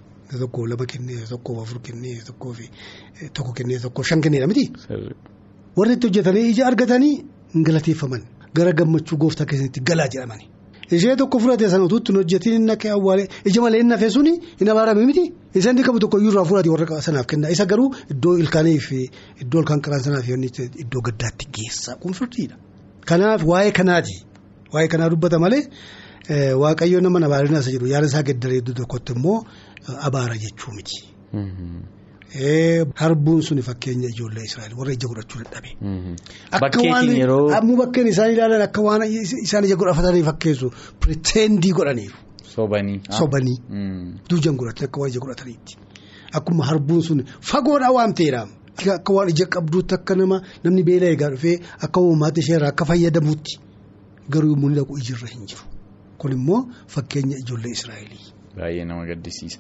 Tokko 0.41 0.67
lama 0.71 0.87
kennee 0.93 1.25
tokko 1.31 1.51
afur 1.63 1.79
kennee 1.87 2.21
tokkoo 2.27 2.53
fi 2.59 2.67
tokko 3.37 3.53
kennee 3.59 3.79
tokko 3.85 4.03
shan 4.03 4.21
kenneedha 4.21 4.47
miti. 4.51 4.65
Warri 5.77 5.93
itti 5.97 6.07
hojjetanii 6.09 6.45
ija 6.53 6.67
argatanii 6.71 7.15
hin 7.55 7.63
galateeffaman 7.71 8.23
gara 8.55 8.73
gammachuu 8.73 9.17
gooftaa 9.23 9.47
keessatti 9.47 9.81
galaa 9.91 10.09
jedhamani. 10.15 10.45
Ishee 10.90 11.16
tokko 11.16 11.38
fudhatee 11.42 11.68
sana 11.71 11.85
utuu 11.85 11.99
ittiin 12.00 12.16
hojjetiin 12.21 12.54
inni 12.61 12.73
akka 12.73 12.88
awwaalee 12.97 13.26
ija 13.45 13.61
malee 13.64 13.80
inni 13.83 13.92
hafee 13.95 14.11
suni 14.11 14.33
hin 14.61 14.68
abaarame 14.73 15.04
miti. 15.07 15.25
Isa 15.54 15.71
inni 15.71 15.83
qabu 15.85 15.99
tokko 16.04 16.18
iyyuu 16.18 16.33
irraa 16.33 16.45
fudhatee 16.50 16.73
warra 16.73 17.00
sanaaf 17.02 17.26
kenna. 17.26 17.50
Isa 17.50 17.66
garuu 17.66 17.90
iddoo 18.14 18.37
ilkaanii 18.38 18.78
fi 18.87 19.00
iddoo 19.42 19.61
ilkaan 19.62 19.80
qaraan 19.85 20.02
sanaaf 20.07 20.28
iddoo 20.28 21.02
gaddaatti 21.11 21.47
geessa 21.59 21.97
kun 22.00 22.12
firdiidha. 22.14 22.57
Kanaaf 23.09 23.45
waa'ee 23.50 23.73
kanaati. 23.73 24.16
Waa'ee 24.73 24.88
kanaa 24.88 25.11
dubbata 25.12 25.38
malee 25.38 25.62
waaqayyoon 26.62 27.02
nama 27.09 27.18
abaarina 27.26 27.61
isa 27.64 27.71
jedhu 27.75 27.87
yaada 27.92 28.07
isaa 28.11 28.23
gaddaree 28.23 28.59
iddoo 28.62 28.75
tokkotti 28.80 29.12
immoo 29.16 29.38
abaara 30.09 30.37
jechuu 30.45 30.73
miti. 30.76 30.99
Harbuun 32.95 33.43
suni 33.43 33.63
fakkeenya 33.63 34.09
ijoollee 34.09 34.45
Israa'el 34.45 34.75
warra 34.77 34.93
ija 34.93 35.09
godhachuu 35.09 35.43
dadhabe. 35.45 35.71
Akka 36.53 36.81
waan 36.91 37.53
ammoo 37.59 37.77
bakkeen 37.77 38.07
isaan 38.09 38.33
ilaalan 38.33 38.63
akka 38.63 38.83
waan 38.83 39.03
isaan 39.43 39.65
ija 39.65 39.77
godhafatanii 39.77 40.23
fakkeessu 40.23 40.71
pireteendii 41.01 41.73
godhaniiru. 41.73 42.17
Sobanii. 42.55 43.01
Sobanii. 43.11 43.57
Duujan 44.31 44.57
godhatan 44.57 44.85
akka 44.89 45.01
waan 45.01 45.11
ija 45.11 45.21
godhataniitti. 45.21 45.77
Akkuma 46.33 46.65
harbuun 46.65 47.03
sun 47.03 47.25
fagoodhaa 47.41 47.93
waan 47.93 48.15
ta'eedha. 48.15 48.47
Akka 48.95 49.13
waan 49.13 49.29
ija 49.31 49.47
qabduutti 49.47 49.95
akka 49.95 50.15
nama 50.15 50.43
namni 50.65 50.83
beela 50.85 51.07
eegaa 51.07 51.31
dhufee 51.31 51.59
akka 51.83 52.01
uumaatti 52.01 52.41
isheerraa 52.41 52.69
akka 52.75 52.85
fayyadamuutti 52.85 53.59
garuu 54.31 54.51
yommuu 54.53 54.69
inni 54.71 54.81
dhaqu 54.81 54.99
ijirra 54.99 55.29
hin 55.35 55.47
jiru. 55.47 55.63
Kun 56.19 56.33
immoo 56.33 56.61
fakkeenya 56.87 57.37
ijoollee 57.43 57.73
Israa'elii. 57.73 58.25
Baay'ee 58.57 58.85
nama 58.85 59.05
gaddisiisa. 59.07 59.59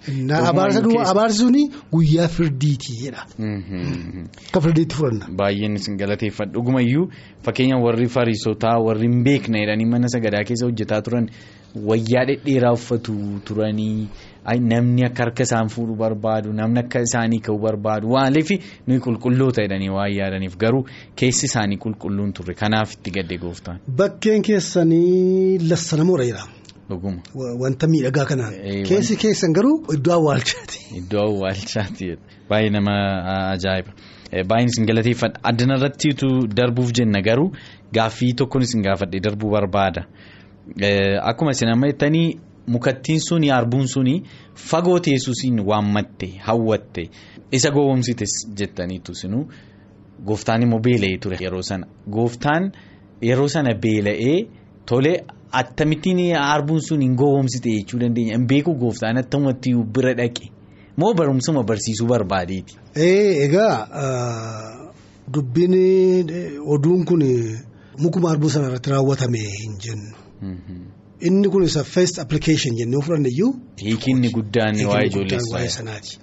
Abaarsi 1.10 1.38
suni 1.38 1.68
guyyaa 1.92 2.28
firdiitii 2.28 2.96
jedha. 3.02 3.26
Akka 4.48 4.60
firdiitti 4.60 4.94
fudhanna. 4.96 5.26
Baay'een 5.42 5.76
isin 5.76 5.96
galateeffadha. 6.00 6.52
Dhugumayyuu 6.52 7.08
fakkeenya 7.44 7.76
warri 7.84 8.08
fariisotaa 8.08 8.78
warri 8.86 9.08
hin 9.10 9.22
beekne 9.24 9.60
jedhanii 9.64 9.86
mana 9.92 10.08
sagadaa 10.08 10.44
keessa 10.48 10.66
hojjetaa 10.66 11.02
turan 11.02 11.28
wayyaa 11.90 12.24
dhedheeraa 12.32 12.72
uffatu 12.72 13.14
turanii 13.44 14.08
namni 14.72 15.04
akka 15.04 15.22
harka 15.24 15.42
isaan 15.42 15.68
fuudhu 15.68 15.94
barbaadu 16.02 16.52
namni 16.52 16.80
akka 16.80 17.00
isaanii 17.06 17.40
ka'u 17.48 17.58
barbaadu 17.64 18.10
waaliif 18.16 18.50
nuyi 18.86 19.00
qulqulloota 19.06 19.62
jedhanii 19.66 19.90
waan 19.96 20.12
yaadaniif 20.18 20.56
garuu 20.62 20.86
keessi 21.22 21.46
isaanii 21.50 21.76
qulqulluun 21.84 22.32
turre 22.32 22.54
kanaaf 22.54 22.92
itti 22.96 23.10
gadde 23.18 23.36
gooftaan. 23.38 23.78
Bakkeen 24.02 24.42
keessanii 24.42 25.58
lassanamoora 25.70 26.24
jedhama. 26.30 26.52
Wanta 26.88 27.86
miidhagaa 27.86 28.24
kanaan. 28.24 28.54
Keessi 28.88 29.16
keessan 29.16 29.52
garuu 29.52 29.84
iddoo 29.92 30.14
awwaalchaati. 30.14 30.84
Iddoo 31.00 31.20
awwaalchaati 31.20 32.16
baay'ee 32.48 32.70
nama 32.70 32.94
ajaa'iba. 33.52 33.92
Baay'een 34.48 34.72
isin 34.72 34.86
galateeffadha. 34.86 35.40
Addana 35.42 35.76
irratti 35.76 36.14
darbuuf 36.56 36.92
jenna 36.92 37.20
garuu 37.22 37.52
gaaffii 37.92 38.32
tokkoon 38.32 38.62
isin 38.62 38.82
gaafadhe 38.82 39.20
darbuu 39.20 39.50
barbaada. 39.50 40.06
Akkuma 41.22 41.50
isin 41.50 41.68
amma 41.68 41.92
jettanii 41.92 42.40
mukattiin 42.66 43.20
suni 43.20 43.48
harbuun 43.48 43.88
suni 43.88 44.22
fagoo 44.54 44.98
teessuusiin 44.98 45.60
waammatte 45.66 46.26
hawwatte 46.46 47.10
isa 47.52 47.70
gowwomsites 47.70 48.48
jettaniitu 48.56 49.12
isinuu 49.12 49.48
gooftaan 50.24 50.62
immoo 50.62 50.80
beela'ee 50.80 51.18
ture 51.18 51.36
yeroo 51.40 51.62
sana. 51.62 51.86
Gooftaan 52.10 52.72
yeroo 53.22 53.48
sana 53.48 53.74
beela'ee 53.74 54.38
tolee. 54.86 55.18
Attamittiin 55.52 56.34
harbuun 56.36 56.80
sun 56.80 57.00
hin 57.02 57.14
gowwomsite 57.16 57.70
jechuu 57.70 58.00
dandeenya. 58.00 58.36
Hin 58.36 58.46
beeku 58.46 58.74
gooftaan 58.74 59.16
attamatti 59.16 59.74
bira 59.74 60.14
dhaqe 60.14 60.50
moo 60.96 61.14
barumsuma 61.14 61.62
barsiisuu 61.62 62.06
barbaadeeti. 62.06 62.76
Egaa 62.94 63.88
dubbiin 65.32 66.30
oduun 66.66 67.04
kun 67.04 67.22
mukuma 67.98 68.28
harbuu 68.28 68.50
sana 68.50 68.66
irratti 68.68 68.90
raawwatame 68.90 69.38
hin 69.38 69.78
jennu. 69.78 70.14
Inni 71.20 71.48
kun 71.50 71.64
isa 71.64 71.84
first 71.84 72.18
application 72.18 72.76
jennee 72.76 73.00
fudhanne 73.02 73.28
iyyuu. 73.28 73.54
Hiikinni 73.82 74.30
guddaan 74.30 74.76
waa'ee 74.86 75.06
ijoollee 75.06 75.68
sanaati. 75.68 76.18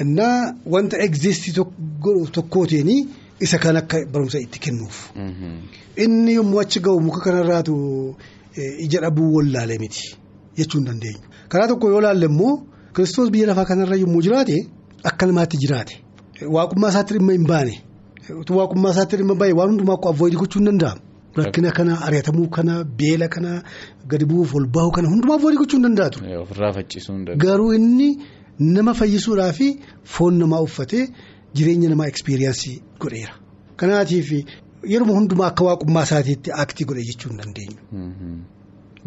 Innaa 0.00 0.54
wanta 0.66 0.98
existii 0.98 1.52
tokkootiin 2.32 3.08
isa 3.40 3.58
kan 3.58 3.76
akka 3.76 4.04
barumsa 4.12 4.38
itti 4.38 4.58
kennuuf. 4.60 5.10
Inni 5.96 6.34
yommuu 6.34 6.60
achi 6.60 6.80
ga'u 6.80 7.00
muka 7.00 7.20
kanarraatu. 7.24 8.16
Ija 8.56 9.00
dhabuu 9.00 9.34
wallaalee 9.36 9.78
miti 9.78 10.16
jechuun 10.56 10.84
dandeenyu. 10.84 11.20
Karaa 11.48 11.68
tokko 11.68 11.90
yoo 11.90 12.00
laalle 12.00 12.26
immoo 12.26 12.54
kiristoos 12.94 13.30
biyya 13.30 13.46
lafaa 13.46 13.64
kanarra 13.64 13.96
yommuu 13.96 14.22
jiraate 14.22 14.56
akka 15.04 15.26
namaatti 15.26 15.56
jiraate 15.62 15.94
waaqummaa 16.56 16.88
isaatti 16.90 17.14
dhimma 17.18 17.32
hin 17.32 17.46
baane 17.52 17.74
waaqummaa 18.58 18.90
isaatti 18.96 19.16
dhimma 19.20 19.34
baay'ee 19.40 19.56
waan 19.60 19.70
hundumaa 19.72 19.94
akka 19.98 20.08
avoidii 20.14 20.38
gochuun 20.42 20.64
danda'amu. 20.70 21.00
Rakkina 21.36 21.70
kana 21.70 21.94
ari'atamuu 22.06 22.48
kana 22.56 22.84
beela 22.84 23.28
kana 23.28 23.62
gadi 24.10 24.24
bu'uuf 24.30 24.54
ol 24.58 24.66
bahu 24.76 24.90
kana 24.96 25.08
hundumaa 25.12 25.36
avoidii 25.40 25.58
gochuun 25.62 25.82
danda'atu. 25.86 26.18
Faccisuu 26.74 27.14
hin 27.16 27.38
Garuu 27.44 27.72
inni 27.74 28.08
nama 28.58 28.94
fayyisuudhaa 28.94 29.52
fi 29.52 29.68
foon 30.14 30.34
namaa 30.42 30.60
uffatee 30.66 31.04
jireenya 31.54 31.88
namaa 31.92 32.08
ekspiriyaansii 32.12 32.82
godheera. 33.00 33.34
Kanaatiif. 33.76 34.30
Yeroo 34.88 35.14
hundumaa 35.14 35.46
akka 35.52 35.64
waaqummaa 35.64 36.02
isaatiitti 36.08 36.52
aktii 36.62 36.84
godhe 36.88 37.02
jechuu 37.08 37.28
hin 37.30 37.38
dandeenyu. 37.42 37.78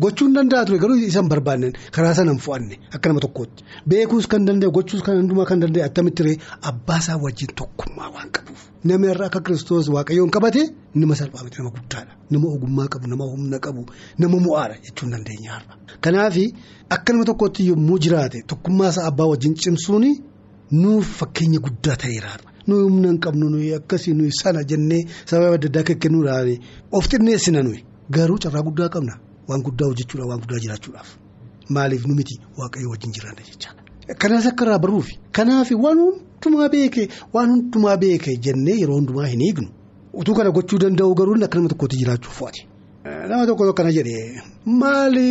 Gochuu 0.03 0.25
hin 0.27 0.35
danda'a 0.35 0.65
ture 0.65 0.77
garuu 0.81 0.95
isaan 1.07 1.27
barbaanne 1.29 1.67
karaa 1.95 2.13
sana 2.19 2.31
hin 2.33 2.39
fo'anne 2.45 2.75
akka 2.97 3.09
nama 3.09 3.19
tokkootti. 3.25 3.63
Beekuus 3.89 4.27
kan 4.27 4.45
danda'e 4.47 4.71
gochuus 4.77 5.03
kan 5.07 5.17
hundumaa 5.19 5.45
kan 5.49 5.59
danda'e 5.61 5.83
attamitti 5.87 6.23
ree 6.27 6.37
abbaa 6.71 6.97
isaa 7.03 7.17
wajjin 7.25 7.51
tokkummaa 7.61 8.09
waan 8.15 8.29
qabuuf. 8.37 8.61
Namni 8.83 9.07
irraa 9.13 9.27
akka 9.31 9.41
kiristoos 9.49 9.89
waaqayyoon 9.95 10.31
qabate 10.37 10.63
nama 10.95 11.15
salphaa 11.19 11.43
miti 11.45 11.57
nama 11.61 11.71
guddaadha. 11.77 12.13
Nama 12.31 12.47
ogummaa 12.55 12.87
qabu 12.95 13.07
nama 13.13 13.25
humna 13.33 13.59
qabu 13.65 13.81
nama 14.19 14.37
mo'aadha 14.45 14.75
jechuu 14.85 15.05
hin 15.05 15.13
dandeenya 15.17 15.51
har'a. 15.55 15.73
Kanaaf 16.01 16.35
akka 16.97 17.13
nama 17.13 17.25
tokkootti 17.29 17.67
yommuu 17.69 17.99
jiraate 18.07 18.39
tokkummaa 18.47 18.89
isaa 18.95 19.05
abbaa 19.11 19.27
wajjin 19.33 19.55
cimsuun 19.65 20.05
nuuf 20.71 21.05
fakkeenya 21.19 21.59
guddaa 21.65 21.95
ta'eera. 22.05 22.31
Nuyi 22.67 22.83
humna 22.87 23.07
hin 23.11 23.19
qabnu 23.25 23.49
nuyi 23.49 23.73
akkasii 23.79 24.13
nuyi 24.19 24.31
sana 24.41 24.63
jennee 24.71 25.01
sababa 25.25 25.55
adda 25.59 25.67
addaa 25.71 25.95
kennuudhaan 26.05 26.49
of 26.91 27.07
xinneessina 27.11 27.63
nuyi 27.67 27.79
garuu 28.17 28.37
carraa 28.43 28.63
guddaa 28.67 28.89
qabna 28.95 29.13
waan 29.47 29.61
guddaa 29.67 29.87
hojjechuudhaaf 29.91 30.29
waan 30.31 30.41
guddaa 30.43 30.59
jiraachuudhaaf 30.65 31.09
maaliif 31.77 32.05
nu 32.07 32.13
miti 32.19 32.35
waaqayyo 32.59 32.89
wajjin 32.93 33.11
jiraanna 33.15 33.41
jechaadha. 33.49 33.81
Kanas 34.21 34.45
akka 34.47 34.65
irraa 34.65 34.79
baruufi 34.83 35.19
kanaaf 35.31 35.69
waan 35.85 35.97
hundumaa 36.03 36.69
beeke 36.69 37.07
waan 37.33 37.49
hundumaa 37.53 37.97
beeke 37.97 38.35
jennee 38.45 38.77
yeroo 38.81 38.97
hundumaa 38.99 39.25
hin 39.33 39.41
eegnu 39.47 39.69
utuu 40.21 40.35
kana 40.37 40.51
gochuu 40.51 40.79
danda'u 40.83 41.15
garuu 41.19 41.35
akka 41.45 41.57
nama 41.57 41.69
tokkotti 41.73 41.97
jiraachuuf 42.01 42.37
fo'ate. 42.39 42.61
Nama 43.29 43.45
tokko 43.47 43.63
tokko 43.65 43.77
kana 43.81 43.91
jedhee 43.97 44.41
maali 44.65 45.27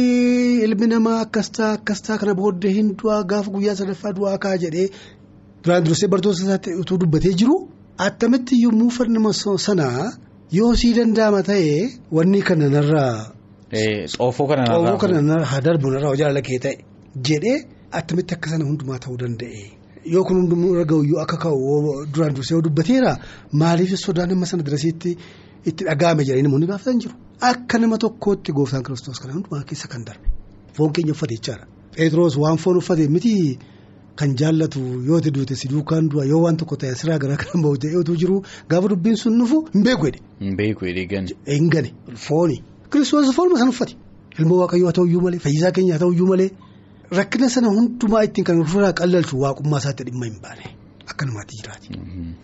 ilmi 0.64 0.86
namaa 0.92 1.18
akkas 1.24 1.50
ta'a 1.56 1.72
akkas 1.78 2.02
ta'a 2.06 2.18
kana 2.22 2.34
booddee 2.40 2.72
hin 2.78 2.88
du'aa 3.02 3.22
gaafa 3.32 3.50
guyyaa 3.54 3.74
sadaffaa 3.80 4.12
du'aa 4.18 4.38
kaa 4.44 4.56
jedhee. 4.64 4.88
Duraan 5.64 5.84
dursee 5.86 6.08
bartoota 6.12 6.42
isaatti 6.44 6.70
utuu 6.82 6.98
dubbatee 7.00 7.32
jiru 7.40 7.56
attamitti 8.06 8.54
yommuu 8.64 8.90
farnama 8.96 9.32
sanaa 9.66 10.10
yoo 10.58 10.72
sii 10.80 10.92
danda'ama 10.98 11.42
ta'ee 11.48 11.82
wanni 12.16 12.40
kana 12.48 12.68
narraa. 12.68 13.14
Xoofoo 14.14 14.46
kana 14.50 14.62
narraa. 14.66 14.96
Xoofoo 14.98 15.20
narraa 15.30 15.60
darbu 15.66 15.86
narraa 15.94 16.14
jaalala 16.20 16.42
kee 16.48 16.58
ta'e 16.64 16.74
jedhee 17.28 17.58
attamitti 17.98 18.34
akka 18.36 18.48
sana 18.52 18.64
hundumaa 18.68 18.98
ta'uu 19.04 19.18
danda'e. 19.22 19.62
Yoo 20.14 20.24
kun 20.26 20.36
hundumuu 20.40 20.70
irra 20.74 20.84
ga'u 20.92 21.18
akka 21.24 21.36
ka'u 21.44 22.06
duraan 22.14 22.34
dursee 22.36 22.60
dubbateera 22.66 23.12
maaliif 23.52 23.92
sodaan 24.06 24.28
nama 24.34 24.46
sana 24.50 24.62
dirasiitti 24.66 25.10
itti 25.68 25.82
dhaga'ame 25.88 26.22
jedhanii 26.26 26.46
namoonni 26.48 26.66
gaafatan 26.72 26.98
jiru. 27.04 27.14
Akka 27.50 27.78
nama 27.78 27.96
tokkootti 28.04 28.50
gooftaan 28.58 28.82
kiristoos 28.86 29.18
kana 29.22 29.32
hundumaa 29.36 29.62
keessa 29.68 29.86
kan 29.92 30.02
darbe 30.08 30.26
foon 30.76 30.90
keenya 30.94 31.12
uffate 31.14 31.34
jechaadha. 31.38 31.64
Pheexroos 31.96 32.34
waan 32.42 32.58
foon 32.64 32.76
uffate 32.82 33.06
miti. 33.16 33.34
Kan 34.20 34.34
jaallatu 34.40 34.80
yoo 35.08 35.20
ta'e 35.24 35.30
duute 35.36 35.54
si 35.60 35.68
duukaan 35.72 36.08
du'a 36.12 36.24
yoo 36.30 36.40
waan 36.44 36.56
tokko 36.62 36.76
ta'e 36.82 36.90
asirraa 36.96 37.18
garaa 37.22 37.36
kan 37.42 37.62
bahu 37.64 37.78
ta'ee 37.84 37.96
otoo 38.00 38.16
jiru 38.22 38.42
gaafa 38.72 38.88
dubbiin 38.92 39.16
sun 39.22 39.38
dhufu 39.40 39.60
hin 39.74 39.82
beeku 39.86 40.06
jedhe. 40.10 40.20
Hin 40.40 40.56
beeku 40.58 40.84
jedhee 40.88 41.06
gane. 41.12 41.32
Hin 41.54 41.70
gane 41.76 41.90
fooni. 42.26 42.58
Kiristoos 42.90 43.32
foonuma 43.38 43.58
san 43.62 43.72
uffate. 43.72 43.96
Ilmoo 44.38 44.58
waaqayyoo 44.60 44.86
haa 44.90 44.96
ta'uyyuu 45.00 45.22
malee 45.28 45.40
fayyisaa 45.46 45.72
keenya 45.78 45.94
haa 45.96 46.02
ta'uyyuu 46.04 46.28
malee 46.32 46.50
rakkina 47.20 47.48
sana 47.56 47.68
hundumaa 47.78 48.22
ittiin 48.28 48.44
kan 48.50 48.60
ofirraa 48.66 48.92
qallalchu 49.00 49.40
waaqummaa 49.46 49.80
isaatti 49.84 50.04
dhimma 50.10 50.26
hin 50.30 50.38
baane 50.44 50.64
akka 51.12 51.26
namaatti 51.28 51.56
jiraate. 51.60 51.88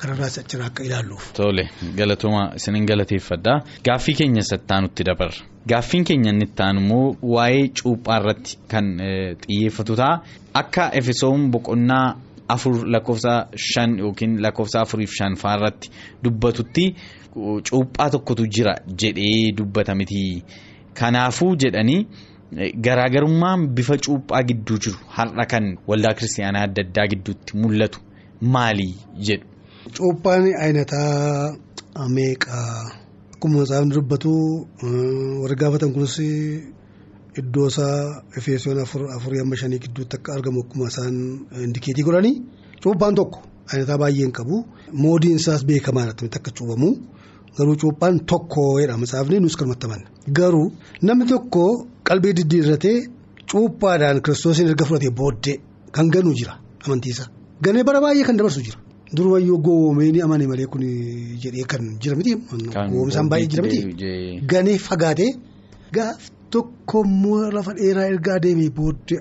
Kanarraas 0.00 0.38
achirraa 0.42 0.66
akka 0.70 0.82
ilaalluuf. 0.88 1.32
Tole 1.38 1.64
galatooma 1.98 2.42
isinin 2.60 2.86
galateeffadha. 2.90 3.54
Gaaffii 3.86 4.14
keenya 4.20 4.42
sattaanutti 4.50 5.04
dabarra. 5.10 5.40
Gaaffiin 5.68 6.04
keenya 6.08 6.30
inni 6.32 6.44
itti 6.48 6.62
aanu 6.62 6.80
immoo 6.84 7.16
waa'ee 7.34 7.68
cuuphaa 7.82 8.18
irratti 8.20 8.58
kan 8.72 8.86
xiyyeeffatu 9.44 9.96
ta'a. 10.00 10.14
Akka 10.60 10.84
efesoon 11.00 11.50
boqonnaa 11.52 12.06
afur 12.54 12.74
lakkoofsa 12.94 13.34
shan 13.56 13.98
yookiin 13.98 14.38
lakkoofsa 14.44 14.80
afuriif 14.84 15.12
shan 15.18 15.34
faarratti 15.36 15.90
dubbatutti 16.24 16.84
cuuphaa 17.70 18.10
tokkotu 18.14 18.46
jira 18.56 18.74
jedhee 19.02 19.52
dubbata 19.58 19.94
miti. 19.94 20.22
Kanaafuu 20.98 21.56
jedhanii 21.62 22.06
garaagarummaan 22.84 23.66
bifa 23.76 23.96
cuuphaa 24.06 24.42
gidduu 24.42 24.78
jiru 24.84 24.98
har'a 25.16 25.46
kan 25.46 25.76
waldaa 25.88 26.14
kiristaanaa 26.18 26.62
adda 26.68 26.82
addaa 26.86 27.06
gidduutti 27.12 27.56
mul'atu 27.62 28.00
maali 28.40 28.88
jedhu. 29.26 29.46
Cuuphaan 29.96 30.44
ayinataa 30.62 31.56
meeqaa 32.16 32.92
akkuma 33.34 33.62
isaanii 33.62 33.94
dubbatu 33.96 34.32
warri 35.42 35.56
gaafatan 35.60 35.92
kunis 35.94 36.16
iddoo 37.40 37.66
isaa 37.72 38.22
efesoon 38.38 38.78
afurii 39.16 39.40
amma 39.42 39.56
shanii 39.60 39.78
gidduutti 39.84 40.16
akka 40.16 40.32
argamu 40.36 40.60
akkuma 40.64 40.88
isaan 40.92 41.16
indikeetii 41.64 42.04
godhanii 42.08 42.34
cuuphaan 42.82 43.14
tokko 43.20 43.38
ayinataa 43.70 43.98
baay'een 44.02 44.32
qabu 44.38 44.56
moodiin 45.02 45.36
isaas 45.40 45.64
beekamaadha 45.68 46.12
akka 46.40 46.50
cuubamu. 46.58 46.90
Garuu 47.58 47.76
cuuphaan 47.82 48.20
tokko 48.30 48.62
jedhama 48.80 49.06
saafni 49.12 49.40
nus 49.40 49.56
kan 49.56 49.68
maxxanan 49.68 50.02
garuu 50.38 50.66
namni 51.02 51.26
tokko 51.32 51.62
qalbii 52.08 52.34
diddiirratee 52.38 52.98
cuuphaadhaan 53.50 54.20
kiristoosiin 54.24 54.68
erga 54.70 54.84
fudhatee 54.88 55.10
booddee 55.20 55.56
kan 55.94 56.06
ganuu 56.14 56.34
jira 56.38 56.54
amantiisa. 56.84 57.24
Ganee 57.62 57.84
bara 57.86 58.00
baay'ee 58.04 58.24
kan 58.28 58.36
dabarsu 58.38 58.60
jira. 58.66 58.78
Durumayyuu 59.16 59.58
goowwomee 59.66 60.12
ni 60.12 60.20
amane 60.22 60.46
malee 60.46 60.66
kun 60.72 60.82
jedhee 61.42 61.66
kan 61.72 61.82
jira 62.00 62.16
miti. 62.16 62.32
Goowwomsaan 62.92 63.28
baay'ee 63.30 63.48
jira 63.52 63.62
miti. 63.62 63.78
Ganee 64.52 64.78
fagaatee 64.88 65.30
gaaf 65.96 66.20
tokkommoo 66.50 67.50
lafa 67.56 67.72
dheeraa 67.78 68.06
erga 68.12 68.34
adeemee 68.38 68.70
booddee 68.70 69.20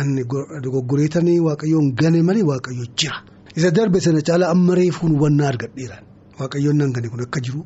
ani 0.00 0.22
dogoggoreetanii 0.64 1.38
waaqayyoon 1.46 1.94
gane 2.00 2.20
malee 2.28 2.42
waaqayyo 2.50 2.84
jira. 2.98 3.16
Isa 3.56 3.70
darbe 3.70 4.00
sana 4.00 4.20
caalaa 4.28 4.50
amma 4.54 4.74
reefuun 4.74 5.12
hubannaa 5.16 5.48
argadheeraan. 5.52 6.04
Waaqayyoon 6.40 6.76
nan 6.80 6.92
gane 6.92 7.08
kun 7.08 7.22
akka 7.26 7.40
jiru 7.46 7.60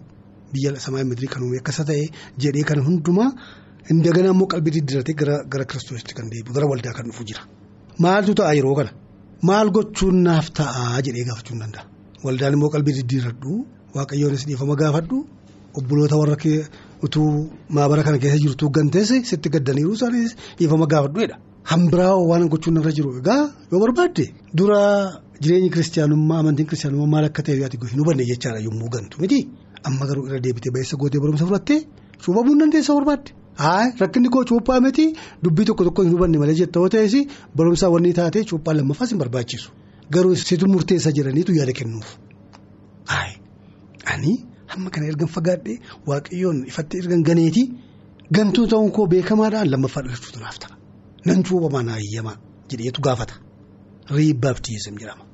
biyya 0.53 0.77
samaa 0.85 1.05
mitirii 1.05 1.29
kan 1.33 1.43
uume 1.43 1.59
akkasa 1.63 1.85
ta'e 1.89 2.05
jedhee 2.43 2.65
kan 2.71 2.81
hundumaa 2.87 3.31
indagana 3.91 4.29
immoo 4.35 4.47
qalbii 4.53 4.75
diddiratee 4.77 5.15
gara 5.53 5.65
kiristoositti 5.71 6.15
kan 6.19 6.29
deebi'u 6.33 6.53
gara 6.57 6.67
waldaa 6.73 6.93
kan 6.99 7.07
dhufu 7.09 7.25
jira. 7.29 7.43
Maaltu 7.99 8.35
ta'a 8.35 8.53
yeroo 8.59 8.75
kana 8.79 8.91
maal 9.43 9.71
gochuun 9.71 10.23
naaf 10.27 10.51
ta'a 10.59 11.01
jedhee 11.07 11.25
gaafachuu 11.29 11.55
ni 11.55 11.61
danda'a. 11.61 11.85
Waldaan 12.25 12.55
immoo 12.57 12.71
qalbii 12.75 12.95
diddiiradhu 12.99 13.53
waaqayyoonis 13.95 14.45
dhiifama 14.49 14.75
gaafadhu 14.83 15.17
obboloota 15.79 16.17
warra 16.21 16.37
utuu 17.05 17.51
maabara 17.71 18.03
kana 18.03 18.19
keessa 18.19 18.39
jirtu 18.45 18.71
ganteesse 18.71 19.23
sitti 19.31 19.49
gaddaniiru 19.55 19.93
isaanis 19.95 20.35
dhiifama 20.59 20.87
gaafadhuudha. 20.93 21.37
Hambiraa 21.71 22.15
waan 22.31 22.49
gochuun 22.49 22.75
narra 22.75 22.93
jiru 22.97 23.19
egaa 23.21 23.43
yoo 23.71 23.81
barbaadde 23.81 24.25
dura. 24.55 24.81
Jireenyi 25.43 25.71
kiristaanummaa 25.71 26.39
amantiin 26.43 26.67
kiristaanummaa 26.69 27.13
maal 27.15 27.25
akka 27.31 27.43
ta'e 27.47 27.61
yaati 27.63 27.79
hin 27.93 28.01
hubanne 28.03 28.25
jechaadha 28.31 28.61
yommuu 28.67 28.89
gantu 28.95 29.21
miti 29.23 29.39
amma 29.87 30.07
garuu 30.09 30.27
irra 30.29 30.41
deebitee 30.47 30.73
baay'isa 30.75 30.97
gootee 31.01 31.21
barumsa 31.23 31.47
fudhattee 31.47 31.81
cuuphamuu 32.23 32.53
hin 32.55 32.61
dandeessa 32.63 32.95
barbaadde. 32.99 33.31
Rakkinni 33.59 34.29
koo 34.31 34.45
cuuphaa 34.45 34.81
miti 34.81 35.07
dubbii 35.43 35.65
tokko 35.65 35.85
tokko 35.85 36.03
hin 36.03 36.13
hubanne 36.13 36.39
malee 36.39 36.55
jetta 36.61 36.79
yoo 36.81 36.89
ta'es 36.95 37.15
barumsaa 37.57 37.91
wanni 37.95 38.13
taatee 38.19 38.45
cuuphaa 38.51 38.75
lammaffaas 38.79 39.11
hin 39.11 39.19
barbaachisu 39.19 39.71
garuu 40.17 40.37
situ 40.37 40.69
murteessa 40.75 41.11
jedhaniitu 41.17 41.53
yaada 41.59 41.73
kennuuf. 41.81 42.09
Ani 44.13 44.33
hamma 44.67 44.91
kana 44.91 45.07
ergan 45.11 45.29
fagaadhee 45.37 45.77
waaqayyoon 46.11 46.59
ifatti 46.71 46.95
ergan 47.03 47.23
ganeeti 47.29 47.63
gantuu 48.39 48.67
ta'uun 48.73 48.91
koo 48.97 49.07
beekamaadhaan 49.15 49.69
lammaffaa 49.73 50.03
dhalachuutu 50.07 50.41
naaf 50.45 50.59
ta'a 50.63 50.75
nan 51.27 51.43
cuuphamaa 51.49 51.83
naa 51.89 51.99
eeyyamaa 52.05 52.37
jedheetu 52.71 53.01
gaafata. 53.07 53.35
Riibbaaftiisam 54.17 54.95
jedhama. 55.03 55.25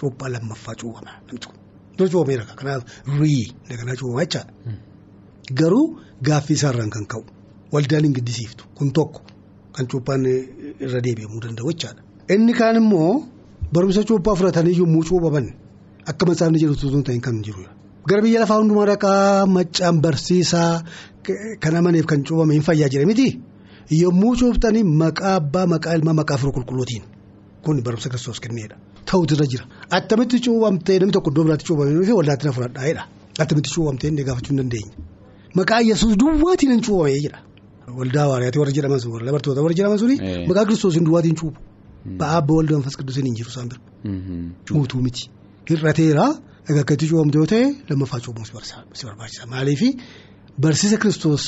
Cuuphaa 0.00 0.28
lammaffaa 0.34 0.74
cuuphama 0.80 1.10
namti 1.28 1.46
kun. 1.48 1.56
Dura 1.98 2.08
cuuphameera 2.12 2.44
kanaaf 2.60 2.82
rii 3.20 3.44
daganaa 3.68 3.96
cuuphama 4.00 4.22
jechaadha. 4.24 4.52
Garuu 5.60 5.86
gaaffii 6.28 6.56
isaarraan 6.60 6.90
kan 6.96 7.06
ka'u 7.12 7.22
waldaan 7.72 8.04
hin 8.04 8.14
giddisiiftu 8.18 8.64
kun 8.78 8.92
tokko 8.92 9.20
kan 9.76 9.86
cuuphaan 9.92 10.24
irra 10.84 11.00
deebi'amuu 11.06 11.40
danda'u 11.44 11.70
jechaadha. 11.72 12.00
Inni 12.34 12.52
kaan 12.60 12.76
immoo 12.82 13.12
barumsa 13.72 14.02
cuuphaa 14.10 14.34
fudhatanii 14.40 14.76
yommuu 14.80 15.02
cuuphaman 15.08 15.46
akka 16.12 16.26
matsaafni 16.26 16.58
jedhu 16.62 16.76
tuutuun 16.82 17.02
ta'in 17.08 17.20
kan 17.20 17.42
jiru. 17.46 17.64
Gara 18.08 18.22
biyya 18.22 18.40
lafaa 18.40 18.58
hundumaa 18.60 18.86
dhaqaa 18.90 19.46
maccaan 19.56 20.00
barsiisaa 20.04 20.82
kan 21.62 21.74
amaneef 21.80 22.06
kan 22.06 22.22
cuuphame 22.28 22.54
hin 22.54 22.62
fayyaa 22.68 22.88
jira 22.94 23.06
miti 23.10 23.28
yommuu 24.00 24.34
cuuftanii 24.40 24.84
maqaa 25.02 25.34
abbaa 25.40 25.66
maqaa 25.74 25.94
ilmaa 25.98 26.14
maqaa 26.20 26.36
firoo 26.42 26.52
qulqulluutiin. 26.56 27.02
Kun 27.64 27.82
barumsa 27.84 28.08
kiristoos 28.12 28.40
kenneedha. 28.44 28.76
Ta'utu 29.08 29.34
irra 29.34 29.46
jira. 29.52 29.64
Attamitti 29.96 30.36
cuubamtee 30.46 30.98
namni 31.00 31.12
tokko 31.16 31.30
iddoo 31.32 31.44
biraatti 31.48 31.64
cuubamee 31.68 32.04
fi 32.08 32.12
waldaatti 32.18 32.46
na 32.46 32.52
fudhadhaa'edha. 32.56 33.02
Attamitti 33.42 33.70
cuubamtee 33.74 34.08
inni 34.10 34.24
gaafachuu 34.28 34.52
hin 34.52 34.60
dandeenye. 34.62 34.92
Maqaa 35.58 35.80
yesuus 35.90 36.14
duwwaatiin 36.22 36.72
hin 36.74 36.82
cuubamee 36.88 37.20
jedha. 37.26 37.38
Waldaa 37.88 38.26
waariyaatti 38.30 38.58
warra 38.58 38.72
jedhaman 38.72 39.00
sun 39.00 39.12
warra 39.12 39.32
bartoota 39.36 39.60
warra 39.62 39.74
jedhaman 39.78 39.98
suni 39.98 40.16
maqaa 40.48 40.64
kiristoosiin 40.68 41.04
duwwaatiin 41.06 41.36
cuubu. 41.40 41.58
Ba'aa 42.20 42.36
abbaa 42.40 42.56
waldaa 42.58 42.76
manfas 42.78 42.96
qidduusiin 43.00 43.26
hin 43.28 43.36
jiru 43.38 43.50
isaan 43.52 43.68
bira. 43.68 43.80
Guutuu 44.72 45.00
miti. 45.06 45.22
Hir'ateera 45.70 46.26
itti 46.68 47.06
cuubamte 47.10 47.36
yoo 47.38 47.46
ta'e 47.52 47.64
lammaffaa 47.90 48.20
cuubamu 48.24 48.46
si 48.46 48.52
barbaachisa. 49.06 49.46
Maaliif 49.52 49.82
barsiisa 50.62 50.96
kiristoos 51.02 51.44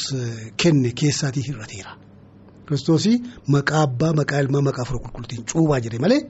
kenne 0.62 0.90
keessaatii 1.00 1.44
hir'ateera. 1.48 1.92
Kiristoosii 2.68 3.16
maqaa 3.54 3.82
abbaa 3.88 4.12
maqaa 4.20 4.40
ilmaa 4.44 4.62
maqaa 4.68 4.84
firoo 4.88 5.00
qulqulluutiin 5.04 5.42
cuubaa 5.52 5.80
jedhe 5.84 5.98
malee 6.04 6.20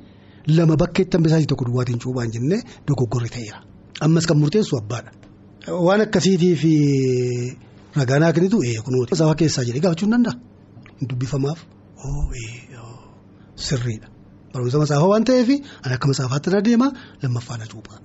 lama 0.57 0.77
bakkeetti 0.83 1.17
hambisaatii 1.17 1.47
tokko 1.53 1.65
duwwaatiin 1.69 1.99
cuubaa 2.05 2.25
hin 2.27 2.33
jennee 2.37 2.61
dogoggorri 2.89 3.31
ta'eera. 3.37 3.59
Ammas 4.05 4.27
kan 4.27 4.39
murteessu 4.43 4.77
abbaadha. 4.83 5.11
Waan 5.87 6.01
akkasiitii 6.07 6.55
fi 6.63 6.73
ragaan 7.99 8.33
kinitu 8.35 8.59
kunuuti. 8.85 9.11
Masaafaa 9.15 9.35
keessaa 9.41 9.65
jedhee 9.69 9.81
gaafachuu 9.85 10.07
hin 10.07 10.13
danda'a. 10.17 10.35
Dubbifamaaf 11.09 11.59
sirriidha. 13.55 14.09
Barumsa 14.53 14.79
masaafaa 14.79 15.09
waan 15.13 15.25
ta'eef 15.25 15.49
ani 15.85 15.95
akka 15.95 16.09
masaafaatti 16.09 16.49
irra 16.51 16.61
deema 16.67 16.89
lammaffaa 17.23 17.57
na 17.61 17.67
cuubaa. 17.73 17.99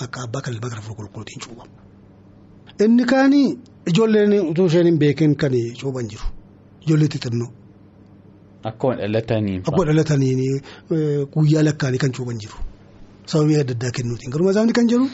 Maqaa 0.00 0.24
abbaa 0.26 0.40
kan 0.44 0.54
ilmaa 0.54 0.70
gara 0.72 0.82
firoo 0.82 0.96
qulqulluutiin 0.98 1.40
cuubama. 1.44 1.72
Inni 2.84 3.04
kaanii 3.04 3.58
ijoolleen 3.90 4.32
utuu 4.50 4.66
isheen 4.66 4.86
hin 4.86 4.98
beekin 4.98 5.34
kan 5.36 5.52
cuuban 5.80 6.08
jiru. 6.10 6.26
Ijoollee 6.86 7.08
xixinnoo. 7.08 7.50
Akkuma 8.64 8.94
dhalataniin. 8.96 9.60
Akkuma 9.66 9.84
dhalataniin 9.88 10.40
guyyaa 11.34 11.64
lakkaanii 11.68 11.98
kan 11.98 12.12
cuuban 12.16 12.38
jiru. 12.42 12.56
Sababii 13.26 13.56
adda 13.60 13.72
addaa 13.76 13.90
kennuutiin 13.96 14.30
garuu 14.32 14.46
masaafni 14.48 14.72
kan 14.72 14.88
jiru 14.88 15.06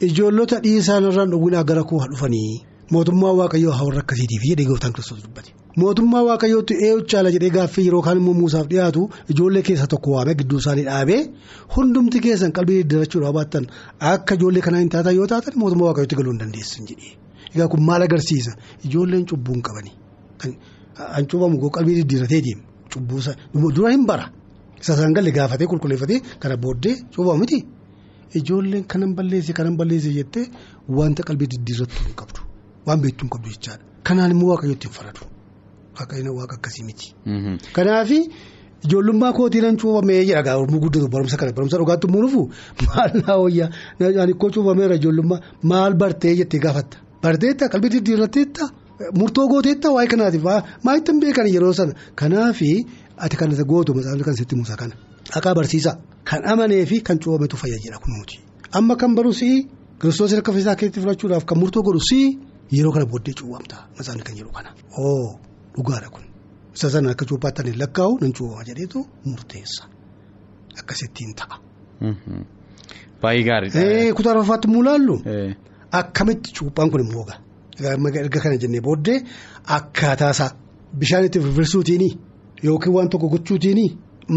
ijoollota 0.00 0.60
dhiisaan 0.64 1.04
irraan 1.10 1.30
dhowwinaa 1.30 1.64
gara 1.64 1.82
koo 1.84 1.98
haa 1.98 2.08
dhufanii 2.12 2.62
mootummaa 2.94 3.32
waaqayyoo 3.40 3.72
haa 3.78 3.84
warra 3.88 4.00
akkasiitiif 4.04 4.42
jedhee 4.50 4.66
gooftaan 4.70 4.92
kiristoos 4.96 5.22
dubbate. 5.24 5.50
Mootummaa 5.82 6.22
waaqayyootti 6.28 6.74
eeyyuu 6.86 7.02
caala 7.12 7.30
jedhee 7.34 7.50
gaaffii 7.56 7.84
yeroo 7.86 8.02
kaan 8.06 8.18
immoo 8.20 8.34
Muusaaf 8.40 8.66
dhiyaatu 8.72 9.02
ijoollee 9.34 9.62
keessa 9.68 9.86
tokko 9.94 10.10
waamee 10.16 10.34
gidduu 10.42 10.58
isaanii 10.62 10.84
dhaabee 10.90 11.20
hundumti 11.76 12.20
keessan 12.26 12.52
qalbii 12.58 12.78
diddiirachuudhaaf 12.82 13.34
baattan 13.38 13.64
akka 14.12 14.34
ijoollee 14.40 14.62
kanaa 14.68 14.80
hin 14.84 14.88
taatan 14.94 15.14
yoo 15.18 15.26
taatan 15.34 15.54
mootummaa 15.64 15.86
waaqayyootti 15.90 16.16
galuu 16.22 16.32
hin 16.36 16.40
dandeessan 16.44 16.86
jedhee. 16.92 17.12
Egaa 17.54 17.68
kun 17.74 17.82
maal 17.90 18.02
agarsiisa 18.08 18.52
ijoolleen 18.90 19.26
cubbuu 19.32 19.54
hin 19.58 19.62
qabani. 19.68 19.92
An 21.18 21.26
cuubamu 21.30 21.70
qalbii 21.78 21.96
diddiiratee 22.00 22.40
deemu 22.48 22.62
cubbuusa 22.94 23.34
dura 23.76 23.90
hin 23.96 24.06
bara 24.10 24.30
isa 24.80 24.92
isaan 24.94 25.12
galle 25.16 25.30
gaafatee 25.38 25.66
qulqulleeffatee 25.72 26.20
kana 26.44 26.56
booddee 26.64 26.94
cuubamu 27.16 27.40
miti 27.42 27.58
ijoolleen 28.40 28.84
kanan 28.92 29.14
balleesse 29.18 29.52
kanan 29.58 29.76
balleesse 29.80 30.10
jettee 30.18 30.44
wanta 30.98 31.22
qalbii 31.30 31.48
diddiirrattu 31.54 32.02
hin 32.06 32.14
qabdu 32.20 32.40
waan 32.86 33.00
beektu 33.04 33.22
hin 33.24 33.30
qabdu 33.34 33.48
jechaadha. 33.54 33.82
Kanaan 34.06 34.30
immoo 34.34 34.48
waaqayyootti 34.52 34.86
hin 34.88 34.94
faradu 34.98 35.22
waaqayyoon 35.98 36.36
waaqa 36.38 36.54
akkasii 36.58 36.84
miti. 36.88 37.06
Kanaafi 37.76 38.18
ijoollummaa 38.86 39.32
kootii 39.38 39.60
nan 39.66 39.76
cuubamee 39.82 40.20
jedha 40.28 40.42
gaa'urmuu 40.48 40.80
guddatu 40.84 41.08
barumsa 41.14 41.36
kana 41.36 41.52
barumsa 41.52 41.76
dhugaatti 41.80 42.06
muunufu 42.14 42.42
maal 42.88 43.10
naa 43.22 43.36
wayyaa? 43.44 43.70
Ani 44.22 44.34
koo 44.34 44.50
cuubameera 44.50 44.94
ijoollummaa. 45.00 45.40
Maal 45.62 45.94
bartee 45.94 46.34
jettee 46.40 46.60
gaafatta? 46.60 46.96
Barteetta 47.22 47.68
qalbii 47.68 47.90
diddiirratteetta. 47.96 48.64
Murtoo 49.18 49.46
gooteetta 49.48 49.90
waa'ee 49.92 50.08
kanaatiif 50.12 50.44
maalitti 50.84 51.12
hin 51.12 51.20
beekan 51.20 51.48
yeroo 51.54 51.72
sana? 51.72 51.92
Kanaafi 52.14 52.86
ati 53.16 53.36
kan 53.36 53.50
gootu 53.72 53.94
masaafni 53.94 54.24
kan 54.24 54.36
sitti 54.36 54.54
muusaa 54.56 54.76
kana. 54.76 54.94
Haqaa 55.34 55.54
barsiisa 55.54 55.96
kan 56.24 56.44
amanee 56.52 56.84
fi 56.86 57.00
kan 57.00 57.18
cuubametu 57.18 57.56
fayyadudha 57.56 57.98
kunuuti 58.04 58.40
amma 58.72 58.96
kan 58.96 59.14
barus 59.14 59.40
kiristoos 60.00 60.32
harka 60.34 60.52
isaa 60.52 60.74
keessatti 60.76 61.00
fudhachuudhaaf 61.00 61.44
kan 61.44 61.58
murtoo 61.58 61.82
godhu 61.82 62.00
yeroo 62.72 62.92
kana 62.92 63.06
booddee 63.12 63.34
cuubamta 63.38 63.76
masaafni 63.98 64.22
kan 64.26 64.34
jedhu 64.38 64.50
kana 64.56 64.70
oo 64.98 65.38
dhugaadha 65.76 66.08
kun. 66.14 66.24
Isa 66.74 66.90
sana 66.90 67.10
akka 67.10 67.24
cuuphaatti 67.30 67.62
hin 67.70 67.78
lakkaa'u 67.82 68.18
nan 68.20 68.32
cuubama 68.32 68.64
jedheetu 68.68 68.98
murteessa 69.24 69.82
akkasittiin 70.80 71.34
ta'a. 71.40 71.56
Baay'ee 73.22 73.44
gaariidha. 73.48 74.14
Kutaa 74.16 74.32
arfaffaatti 74.34 74.68
immoo 74.68 74.82
ilaallu 74.82 75.16
akkamitti 76.00 76.52
cuuphaan 76.58 76.90
kun 76.90 77.00
immoo 77.06 77.24
ga'a. 77.28 77.38
erga 78.24 78.40
kana 78.44 78.56
jennee 78.62 78.80
booddee 78.88 79.18
akkaataa 79.76 80.30
isaa 80.34 80.50
bishaan 81.00 81.24
itti 81.28 81.40
firfirsuutiini 81.44 82.08
yookiin 82.66 82.94
waan 82.96 83.08
tokko 83.12 83.28
gochuutiini 83.34 83.86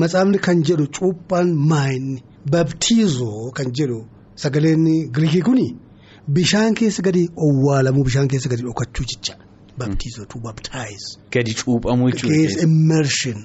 matsaafni 0.02 0.38
kan 0.48 0.63
jedhu 0.70 0.86
cuuphaan 0.98 1.50
maayinni 1.72 2.24
babtiizoo 2.52 3.52
kan 3.60 3.68
jedhu 3.80 4.00
sagaleen 4.44 4.84
giriikii 5.15 5.42
kuni 5.48 5.68
bishaan 6.38 6.74
keessa 6.80 7.02
gadi 7.08 7.24
owwaalamuu 7.46 8.04
bishaan 8.08 8.28
keessa 8.28 8.50
gadi 8.50 8.63
dhokachuu 8.63 9.06
jecha. 9.12 9.34
Babtiizoo 9.80 10.26
tu 10.32 10.39
babtaayiz. 10.46 11.04
Gadi 11.32 11.54
cuuphamuu 11.54 12.10
Keessa 12.12 12.28
jechuudha. 12.28 12.63
immershin 12.68 13.39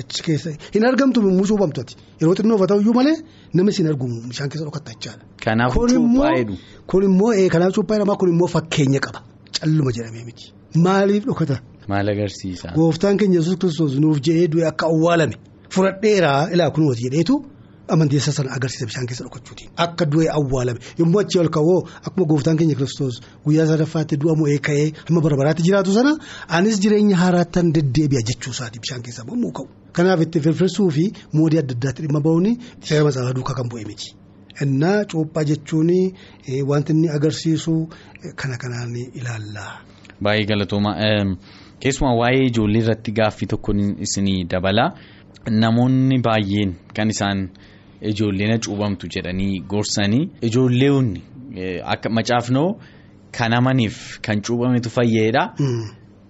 achi 0.00 0.22
keessa. 0.26 0.50
Hin 0.74 0.84
argamtu 0.90 1.22
mummuu 1.22 1.46
cuuphamtu 1.50 1.80
ati 1.80 1.96
yeroo 2.20 2.34
xinnoo 2.34 2.54
uffataa 2.56 2.76
iyyuu 2.82 2.94
malee 2.98 3.16
namni 3.54 3.72
siin 3.72 3.88
argumu 3.92 4.20
bishaan 4.28 4.48
keessa 4.50 4.64
dhokatta 4.68 4.92
jechaadha. 4.92 5.24
Immoo 5.66 5.86
cuuphaa 5.86 6.44
kun 6.86 7.02
immoo 7.08 7.32
kanaaf 7.54 7.74
cuuphaa 7.74 7.94
jedhama 7.98 8.16
kun 8.20 8.28
immoo 8.34 8.48
fakkeenya 8.54 9.00
qaba. 9.06 9.20
Calluma 9.60 9.90
jedhamee 9.96 10.24
miti. 10.24 10.52
Maaliif 10.74 11.24
dhokata 11.26 11.56
Maal 11.88 12.08
agarsiisa? 12.08 12.72
gooftaan 12.74 13.16
keenya 13.18 13.38
yesus 13.40 13.56
kiristoos 13.58 13.94
nuuf 14.04 14.18
jedhee 14.26 14.48
du'e 14.52 14.66
akka 14.70 14.86
awwaalame 14.86 15.36
fudhadheeraa 15.74 16.48
ilaa 16.54 16.70
kun 16.70 16.88
wati 16.88 17.02
jedheetu 17.06 17.34
amanteessa 17.94 18.32
sana 18.32 18.50
agarsiisa 18.56 18.86
bishaan 18.90 19.06
keessa 19.08 19.24
dhokachuutiin 19.24 19.70
akka 19.84 20.04
du'e 20.12 20.28
awwaalame 20.38 20.80
yommuu 20.98 21.20
achii 21.22 21.40
ol 21.42 21.48
ka'oo 21.56 21.78
akkuma 22.06 22.26
gooftaan 22.32 22.56
keenya 22.60 22.74
kiristoos 22.80 23.20
guyyaa 23.46 23.66
sadaffaatti 23.72 24.16
du'a 24.22 24.34
mo'ee 24.40 24.58
ka'ee 24.68 24.86
hamma 25.08 25.20
bara 25.26 25.36
baraatti 25.40 25.62
jiraatu 25.68 25.92
sana 25.98 26.12
anis 26.58 26.80
jireenya 26.84 27.16
haaraattan 27.22 27.72
deddeebi'a 27.78 28.22
jechuu 28.30 28.52
isaati 28.56 28.78
bishaan 28.84 29.02
keessa 29.08 29.22
yommuu 29.30 29.52
ka'u 29.58 29.66
kanaaf 29.98 30.20
itti 30.26 30.40
firfirsuu 30.46 30.90
fi 30.98 31.04
moodii 31.32 31.58
adda 31.64 31.74
addaatti 31.78 32.02
dhimma 32.06 32.20
ba'uun 32.28 32.46
seera 32.80 33.04
matsaafaa 33.08 33.34
duukaa 33.40 33.54
kan 33.60 33.68
bu'e 33.74 33.84
miti. 33.90 34.08
Innaa 34.64 35.04
cuuphaa 35.12 35.44
jechuun 35.44 35.90
wanti 36.70 36.92
inni 36.92 37.08
agarsiisu 37.16 37.72
kana 38.40 38.56
kanaan 38.62 38.94
ilaalla. 39.18 39.64
Baay'ee 40.22 40.46
galatooma. 40.50 40.92
Keessumaa 41.80 42.14
waa'ee 42.20 42.46
ijoollee 42.50 42.80
irratti 42.82 43.12
gaaffii 43.18 43.46
tokko 43.52 43.72
isinii 44.06 44.44
dabala. 44.52 44.86
Namoonni 45.50 46.18
baay'een 46.26 46.70
kan 46.96 47.10
isaan 47.14 47.50
ijoolleen 48.02 48.58
cuuphamtu 48.60 49.06
jedhanii 49.14 49.60
gorsanii 49.68 50.28
ijoolleen 50.42 51.16
akka 51.84 52.08
macaafnoo 52.10 52.68
kan 53.38 53.52
amaniif 53.52 54.18
kan 54.20 54.40
cuuphametu 54.42 54.90
fayyadedha. 54.90 55.54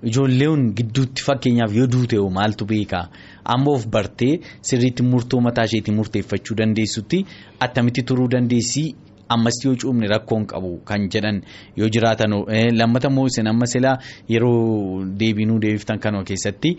Ijoolleen 0.03 0.73
gidduutti 0.77 1.23
fakkeenyaaf 1.25 1.73
yoo 1.77 1.87
duute 1.87 2.19
maaltu 2.39 2.65
beekaa 2.67 3.09
amma 3.45 3.71
of 3.71 3.87
bartee 3.89 4.41
sirriitti 4.63 5.03
murtoo 5.03 5.41
mataa 5.41 5.65
isheetii 5.65 5.95
murteeffachuu 5.95 6.57
dandeessutti 6.57 7.25
attamitti 7.61 8.03
turuu 8.03 8.29
dandeessi. 8.29 8.95
ammas 9.35 9.57
yoo 9.65 9.75
cuubne 9.83 10.07
rakkoon 10.11 10.45
qabu 10.51 10.69
kan 10.89 11.09
jedhan 11.13 11.41
yoo 11.77 11.89
jiraatan 11.95 12.33
lammata 12.79 13.09
immoo 13.11 13.25
isin 13.27 13.47
amma 13.53 13.67
silaa 13.67 13.95
yeroo 14.29 15.05
deebinuu 15.23 15.57
deebiftan 15.65 15.99
kanuma 16.05 16.25
keessatti 16.29 16.71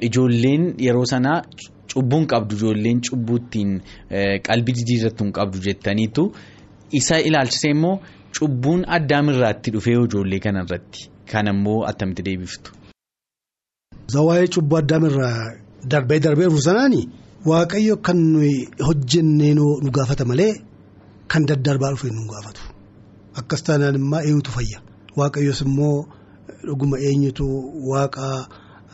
ijoolleen 0.00 0.62
yeroo 0.86 1.04
sanaa 1.12 1.42
cubbuun 1.94 2.26
qabdu 2.32 2.54
ijoolleen 2.56 3.00
cubbuuttiin 3.10 3.70
qalbii 4.48 4.74
diddiirrattu 4.78 5.24
hin 5.24 5.32
qabdu 5.38 5.58
jettaniitu 5.66 6.22
isa 7.00 7.18
ilaalchisee 7.28 7.70
immoo 7.76 7.94
cubbuun 8.38 8.84
addaamirraatti 8.96 9.70
dhufee 9.76 9.94
ijoollee 10.08 10.40
kanarratti 10.46 11.10
kan 11.32 11.48
ammoo 11.52 11.78
attamitti 11.90 12.22
deebiftu. 12.24 12.70
Waa'ee 14.26 14.46
cubbuu 14.54 14.78
addaamirraa 14.78 15.38
darbee 15.90 16.20
darbee 16.26 16.46
dhufu 16.48 16.62
sanaani 16.68 17.00
waaqayyo 17.50 17.96
kan 18.08 18.18
hojjennee 18.88 19.54
nu 19.54 19.90
gaafata 19.96 20.24
malee. 20.24 20.52
Kan 21.32 21.46
daddarbaa 21.48 21.90
dhufee 21.94 22.10
nu 22.18 22.26
gaafatu 22.32 22.62
akkas 23.40 23.62
taanaan 23.66 23.94
immoo 24.00 24.20
eenyutu 24.28 24.50
fayya 24.56 24.78
waaqayyos 25.16 25.60
immoo 25.66 25.96
dhuguma 26.66 26.96
eenyutu 27.08 27.46
waaqa 27.90 28.26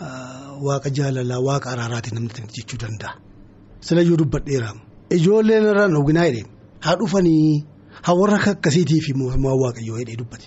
waaqa 0.01 0.91
jaalalaa 0.97 1.41
waaqa 1.49 1.69
araaraatiin 1.75 2.15
namni 2.15 2.49
jechuu 2.57 2.79
danda'a. 2.83 3.13
Silayyuu 3.87 4.17
dubbadheera 4.19 4.71
ijoolleen 5.17 5.65
irraan 5.71 5.97
oginaa 6.01 6.27
jedhee 6.29 6.45
haa 6.85 6.97
dhufanii 7.01 7.65
haa 8.07 8.15
warra 8.21 8.39
akkasiitii 8.53 9.01
fi 9.07 9.13
mootummaa 9.15 9.57
waaqayyoo 9.63 9.99
jedhee 10.03 10.17
dubbate. 10.21 10.47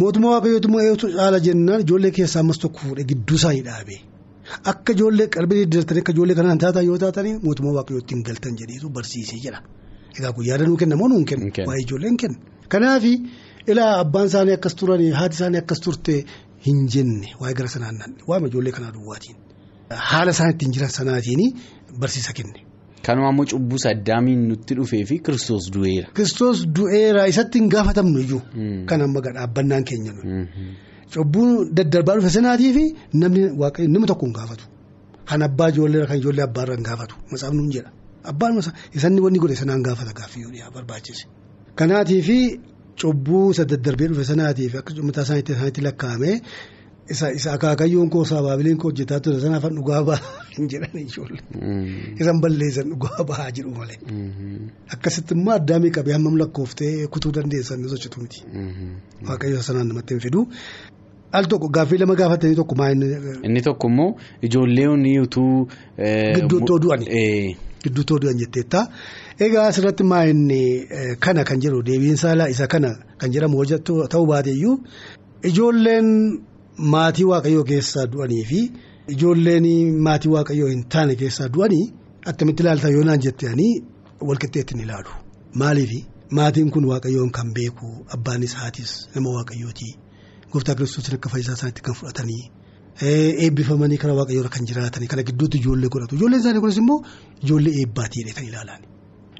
Mootummaa 0.00 0.32
waaqayyootu 0.34 0.68
immoo 0.68 0.80
eenyutu 0.84 1.06
caala 1.16 1.38
jennaan 1.46 1.80
ijoollee 1.86 2.10
keessaa 2.18 2.40
ammas 2.44 2.58
tokko 2.64 2.78
fuudhee 2.84 3.04
gidduu 3.12 3.36
isaanii 3.40 3.62
dhaabee 3.68 4.00
akka 4.72 4.92
ijoollee 4.96 5.26
qalbii 5.36 5.58
diddiirtanii 5.62 6.00
akka 6.04 6.12
ijoollee 6.16 6.36
kanaan 6.40 6.58
taatan 6.64 6.84
yoo 6.90 6.98
taatanii 7.04 7.34
mootummaa 7.46 7.74
waaqayyootti 7.78 8.14
hin 8.14 8.22
galtan 8.28 8.54
jedheetu 8.60 8.88
barsiisee 8.98 9.40
jedha. 9.46 9.60
Egaa 10.18 10.32
guyyaa 10.36 10.58
danuu 10.60 10.76
kenna 10.82 10.96
moo 11.00 11.08
nuun 11.08 11.24
kenna? 11.24 11.46
Waa'ee 11.68 11.82
ijoolleen 11.86 12.16
kenna. 12.16 12.38
Kanaaf 12.68 13.04
ilaa 13.72 13.92
abbaan 14.02 14.26
isaanii 14.30 14.54
akkas 14.58 14.74
turanii 14.80 15.10
haati 15.18 15.34
isaanii 15.36 15.58
akkas 15.64 15.80
turte 15.84 16.14
hin 16.66 16.86
jenne 16.94 17.28
waa'ee 17.40 17.54
gara 17.58 17.68
sanaan 17.74 17.96
nanne 18.02 18.20
waa'ee 18.28 18.48
ijoollee 18.52 18.72
kanaa 18.78 18.92
duwwaatiin 18.96 19.36
haala 20.10 20.30
isaan 20.36 20.50
ittiin 20.54 20.72
jiran 20.76 20.90
sanaatiin 20.98 21.42
barsiisa 22.00 22.32
kenne. 22.38 22.60
Kanuma 23.06 23.28
ammoo 23.28 23.44
cubbuu 23.50 23.78
addaamiin 23.90 24.40
nutti 24.48 24.74
dhufee 24.76 25.04
fi 25.08 25.18
kiristoos 25.26 25.64
du'eera. 25.74 26.08
Kiristoos 26.16 26.58
du'eera 26.76 27.26
isatti 27.32 27.58
hin 27.60 27.68
gaafatamnu 27.74 28.18
iyyuu. 28.24 28.40
Kan 28.88 29.00
amma 29.04 29.20
dhaabbannaan 29.26 29.84
keenya 29.90 30.12
nuyi. 30.16 30.46
Cubbuu 31.14 31.50
daddarbaa 31.76 32.16
dhufe 32.18 32.30
sanaatii 32.36 32.72
fi 32.76 32.84
namni 33.20 34.06
tokko 34.10 34.26
hin 34.26 34.34
gaafatu. 34.38 34.64
Kan 35.28 35.42
abbaa 35.48 35.68
ijoollee 35.74 36.06
kan 36.10 36.18
ijoollee 36.22 36.44
abbaarra 36.48 36.74
hin 36.78 36.84
gaafatu 36.88 37.14
matsaafni 37.30 37.62
hin 37.62 37.72
jedha. 37.76 37.90
Abbaan 38.32 38.58
isanni 38.98 39.20
wanni 39.26 39.38
godhe 39.44 39.56
sanaan 39.62 39.82
gaafata 39.86 40.12
gaaffii 40.20 40.42
yoo 40.42 40.70
barbaachise. 40.74 41.24
Kanaatii 41.78 42.22
cubbuu 43.00 43.50
isa 43.50 43.64
daddarbee 43.64 44.08
dhufe 44.08 44.24
sanaatii 44.32 44.68
fi 44.72 44.78
akka 44.78 45.02
mataa 45.10 45.22
isaaniitti 45.28 45.86
lakkaa'ame 45.88 46.40
isa 47.08 47.32
isa 47.32 47.52
akaakayyoon 47.52 48.10
koo 48.10 48.24
saabaabileen 48.24 48.78
koo 48.78 48.90
hojjetaa 48.90 49.20
ture 49.20 49.40
sanaaf 49.40 49.64
dhugaa 49.78 50.02
bahaa 50.08 50.34
hin 50.56 50.68
jedhan 50.72 50.98
ijoollee. 51.00 51.42
Isan 52.20 52.40
balleessan 52.40 52.90
dhugaa 52.90 53.24
bahaa 53.30 53.50
jedhu 53.58 53.70
malee. 53.70 53.98
Akkasitti 54.96 55.34
immoo 55.38 55.54
addaamii 55.54 55.90
qabee 55.98 56.16
hammam 56.16 56.38
lakkooftee 56.42 57.06
kutuu 57.16 57.32
dandeessan 57.38 57.82
ni 57.82 57.88
sochitu 57.88 58.20
miti. 58.22 58.42
Waaqayyo 59.28 59.62
sanaan 59.68 59.88
namatti 59.92 60.14
hin 60.14 60.24
fidu. 60.26 60.46
Al 61.32 61.46
tokko 61.52 61.68
gaaffii 61.78 61.98
lama 61.98 62.14
gaafatanii 62.22 62.58
tokko 62.62 62.74
maa 62.80 62.90
inni. 62.96 63.12
Inni 63.42 63.62
tokko 63.68 63.88
immoo 63.92 64.10
ijoolleen 64.50 65.06
utuu. 65.22 65.68
Gidduutti 66.34 66.72
oduu'ani. 66.78 67.56
Gidduutti 67.86 68.12
oduu'an 68.18 68.38
jetteetta. 68.42 68.80
Egaa 69.46 69.66
asirratti 69.72 70.04
maa 70.12 70.24
inni 70.32 70.60
kana 71.26 71.44
kan 71.50 71.60
jedhu 71.64 71.82
deebiin 71.88 72.16
saalaa 72.24 72.48
isa 72.54 72.66
kana 72.74 72.90
kan 73.20 73.32
jedhamu 73.34 73.64
ta'uu 74.12 74.26
baateyyuu 74.32 74.74
ijoolleen 75.50 76.08
maatii 76.94 77.24
waaqayyoo 77.32 77.64
keessaa 77.70 78.06
du'anii 78.12 78.44
fi 78.50 78.60
ijoolleen 79.14 79.66
maatii 80.08 80.30
waaqayyoo 80.34 80.68
hin 80.72 80.82
taane 80.94 81.14
keessaa 81.22 81.48
du'anii 81.54 81.84
akkamitti 82.32 82.62
ilaalta 82.62 82.88
yoo 82.96 83.04
naan 83.08 83.20
jettanii 83.26 83.72
walqixxeetti 84.28 84.74
ni 84.76 84.82
ilaalu. 84.88 85.10
Maaliif 85.60 85.92
maatiin 86.38 86.70
kun 86.70 86.84
waaqayyoon 86.92 87.30
kan 87.38 87.52
beeku 87.54 87.88
abbaanis 88.16 88.54
haatis 88.60 88.90
nama 89.14 89.30
waaqayyooti. 89.36 89.88
Gooftaa 90.52 90.74
kiristoos 90.74 91.12
akka 91.14 91.28
fayyisaa 91.32 91.54
isaaniitti 91.58 91.82
kan 91.86 91.94
fudhatanii 92.00 92.42
eebbifamanii 93.02 93.98
karaa 93.98 94.14
waaqayyoora 94.16 94.48
kan 94.48 94.66
jiraatanii 94.66 95.06
kana 95.08 95.22
gidduutti 95.22 95.58
ijoollee 95.58 95.88
godhatu 95.88 96.14
ijoolleen 96.16 96.40
isaanii 96.40 96.60
kunis 96.60 96.76
immoo 96.82 97.02
ijoollee 97.44 97.72
eebbaatii 97.80 98.24
kan 98.36 98.44
ilaalan. 98.44 98.80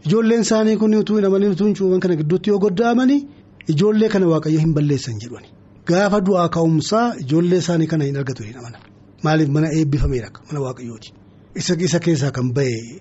Ijoolleen 0.06 0.40
isaanii 0.46 0.76
kun 0.76 0.94
utuu 0.94 1.20
namanii 1.20 1.48
utuu 1.48 1.66
hin 1.90 2.00
kana 2.00 2.16
gidduutti 2.16 2.50
yoo 2.50 2.58
goddaamanii 2.58 3.20
ijoollee 3.68 4.08
kana 4.08 4.26
waaqayyo 4.26 4.60
hin 4.60 4.74
balleessan 4.74 5.18
jedhani. 5.22 5.48
Gaafa 5.86 6.20
du'aa 6.26 6.48
ka'umsaa 6.48 7.14
ijoollee 7.24 7.58
isaanii 7.58 7.86
kana 7.86 8.04
hin 8.04 8.16
argatu 8.16 8.42
hin 8.42 8.56
amana. 8.58 8.78
Maaliif 9.24 9.48
mana 9.48 9.68
eebbifameera 9.72 10.30
mana 10.48 10.60
waaqayyooti. 10.60 11.12
Isa 11.54 11.98
keessaa 12.00 12.30
kan 12.30 12.52
bahe 12.52 13.00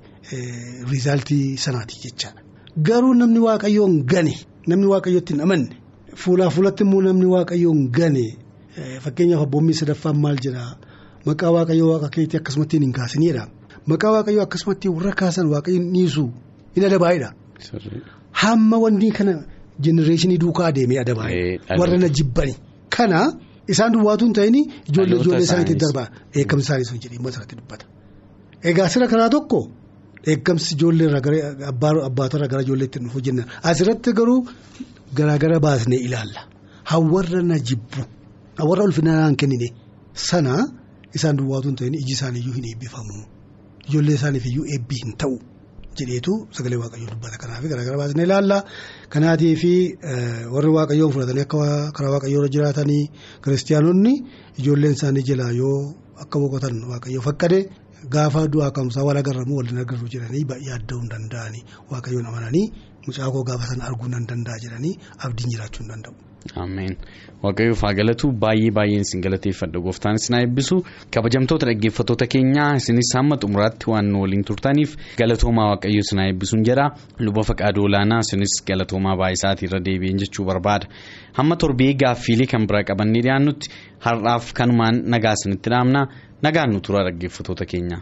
riizaaltii 0.91 1.57
sanaati 1.57 1.95
jechaadha. 2.03 2.41
Garuu 2.87 3.13
namni 3.13 3.39
waaqayyoon 3.39 4.03
gane 4.05 4.35
namni 4.67 4.87
waaqayyootti 4.87 5.33
hin 5.33 5.41
amanne. 5.41 5.75
Fuulaa 6.15 6.49
fuulatti 6.49 6.83
immoo 6.83 7.01
namni 7.01 7.25
waaqayyoon 7.25 7.89
gane 7.91 8.25
fakkeenyaaf 9.05 9.41
abboommii 9.47 9.77
sadaffaan 9.81 10.17
maal 10.23 10.38
jedhaa 10.45 10.71
maqaa 11.29 11.51
waaqayyoo 11.55 11.89
waaqa 11.93 12.09
keetii 12.15 12.38
akkasumatti 12.41 12.75
hin 12.83 12.93
kaasiniidha 12.99 13.43
maqaa 13.93 14.11
waaqayyoo 14.15 14.43
akkasumatti 14.47 14.88
warra 14.95 15.13
kaasan 15.21 15.47
waaqayyoon 15.53 15.88
dhiisu 15.95 16.23
hin 16.75 16.83
adabaayidha. 16.89 17.29
Hamma 18.43 18.77
wanti 18.83 19.11
kana 19.17 19.33
jenereeshinii 19.88 20.38
duukaa 20.43 20.67
adeemee 20.71 20.99
adabaayidha 21.03 21.77
warra 21.79 21.97
na 22.03 22.09
jibbani. 22.19 22.55
Kana 22.95 23.19
isaan 23.73 23.91
duwwaatu 23.93 24.25
hin 24.25 24.33
ta'in 24.39 24.55
ijoollee 24.89 25.17
ijoollee 25.21 25.43
isaaniitti 25.47 25.75
darbaa. 25.83 26.07
Eegamsi 26.35 26.65
isaanii 26.65 26.85
sun 26.89 26.99
jedhee 27.03 27.19
irratti 27.31 27.55
dubbata. 27.61 27.85
Egaa 28.69 28.89
sira 28.89 29.07
karaa 29.13 29.29
tokko 29.29 29.59
eegamsi 30.33 30.75
ijoollee 30.75 31.07
irraa 31.07 31.21
abbaatorraa 32.09 32.47
gara 32.51 32.61
ijoolleetti 32.67 32.99
dhufu 33.05 33.21
jenna. 33.29 33.43
Asirratti 33.63 34.13
garuu. 34.19 34.39
Garaagara 35.17 35.59
baasnee 35.59 35.99
ilaalla. 36.07 36.41
Hawarra 36.91 37.41
na 37.41 37.57
jibbu 37.59 38.01
hawarra 38.59 38.83
ulfinaan 38.89 39.35
kennine. 39.35 39.69
Sana 40.13 40.53
isaan 41.17 41.37
duwwaatu 41.37 41.67
hin 41.69 41.75
ta'in 41.81 41.93
iji 42.01 42.13
isaaniiyyuu 42.17 42.53
hin 42.57 42.65
eebbifamu. 42.71 43.17
Ijoollee 43.89 44.15
isaaniifiyyuu 44.19 44.65
eebbii 44.75 45.01
hin 45.03 45.13
ta'u 45.23 45.35
jedheetu 45.99 46.33
sagalee 46.57 46.79
waaqayyoo 46.83 47.09
dubbata. 47.13 47.37
Kanaaf 47.41 47.63
garaagara 47.71 47.97
baasnee 48.01 48.25
ilaalla. 48.27 48.57
Kanaatii 49.13 49.55
fi 49.61 49.73
warri 50.55 50.71
waaqayyoon 50.77 51.11
fudhatanii 51.15 51.43
akka 51.47 51.91
karaa 51.97 52.11
waaqayyoo 52.15 52.47
jiraatanii 52.57 53.03
kiristaanonni 53.43 54.13
ijoolleen 54.59 54.93
isaanii 54.97 55.23
jalaa 55.29 55.51
yoo 55.61 55.77
akka 56.25 56.39
boqotan 56.43 56.75
waaqayyoo 56.91 57.23
fakkade 57.29 57.59
gaafa 58.15 58.47
du'aa 58.53 58.71
ka'umsaa 58.75 59.03
wal 59.07 59.17
agarramu 59.23 59.53
waliin 59.59 59.79
agarru 59.83 60.07
jedhanii 60.15 60.43
yaadda'uu 60.69 61.01
hin 61.01 61.09
danda'anii. 61.13 61.63
Waaqayyoon 61.91 62.27
amananii 62.31 62.65
mucaa 63.07 63.31
koo 63.35 63.43
gaafa 63.49 63.65
sana 63.71 63.83
arguu 63.89 64.07
nan 64.15 64.27
danda'a 64.31 64.57
jedhanii 64.65 64.93
abdiin 65.27 65.49
jiraachuu 65.53 65.83
hin 65.83 65.91
danda'u. 65.93 66.15
Ameen 66.53 66.93
waaqayyoof 67.43 67.81
haa 67.86 67.93
galatu 67.99 68.27
baay'ee 68.43 68.71
baay'een 68.77 69.01
isin 69.05 69.21
galateeffadha. 69.25 69.79
Gooftaan 69.86 70.15
isin 70.19 70.36
eebbisu 70.39 70.77
kabajamtoota 71.15 71.65
dhaggeeffattoota 71.69 72.27
keenyaa 72.34 72.75
isinis 72.79 73.10
hamma 73.17 73.38
xumuraatti 73.41 73.89
waan 73.91 74.08
nu 74.12 74.21
waliin 74.23 74.43
turtaniif 74.49 74.95
galatoomaa 75.19 75.67
waaqayyo 75.71 75.99
isin 76.05 76.19
eebbisuun 76.25 76.63
jedha. 76.69 76.86
Luba 77.19 77.43
faqaaduu 77.49 77.86
olaanaa 77.89 78.19
isinis 78.25 78.53
galatoomaa 78.67 79.17
baay'isaatii 79.21 79.67
irra 79.69 79.79
deebi'een 79.88 80.19
jechuu 80.23 80.45
barbaada. 80.45 80.86
Hamma 81.38 81.55
torbee 81.55 81.93
gaaffiilee 82.03 82.47
kan 82.53 82.67
biraa 82.67 82.84
qabannee 82.89 83.21
dhiyaannutti 83.25 83.67
har'aaf 84.05 84.53
kanumaan 84.53 85.01
nagaa 85.15 85.34
isinitti 85.39 85.69
dhaamna. 85.73 86.01
Nagaan 86.43 86.71
nu 86.73 86.79
tura 86.86 87.03
dhaggeeffattoota 87.10 87.65
keenya. 87.65 87.97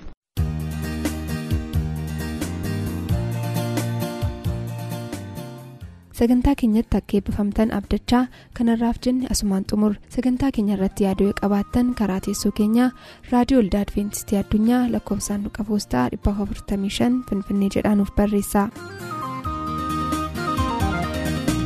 Sagantaa 6.19 6.53
keenyatti 6.61 6.97
akka 6.99 7.15
eebbifamtan 7.19 7.71
abdachaa 7.77 8.23
kanarraaf 8.57 8.97
jenne 9.05 9.27
asumaan 9.35 9.65
xumur 9.71 9.93
sagantaa 10.15 10.51
keenya 10.57 10.75
irratti 10.77 11.05
yaaduu 11.07 11.31
qabaattan 11.41 11.87
karaa 12.01 12.19
teessoo 12.27 12.51
keenyaa 12.59 12.89
raadiyoo 13.31 13.61
olda 13.63 13.81
adventistii 13.85 14.37
addunyaa 14.41 14.83
lakkoofsaanduqa 14.95 15.63
poostaa 15.71 16.05
455 16.17 17.23
finfinnee 17.29 17.69
jedhaanuf 17.77 18.11
barreessa. 18.19 18.63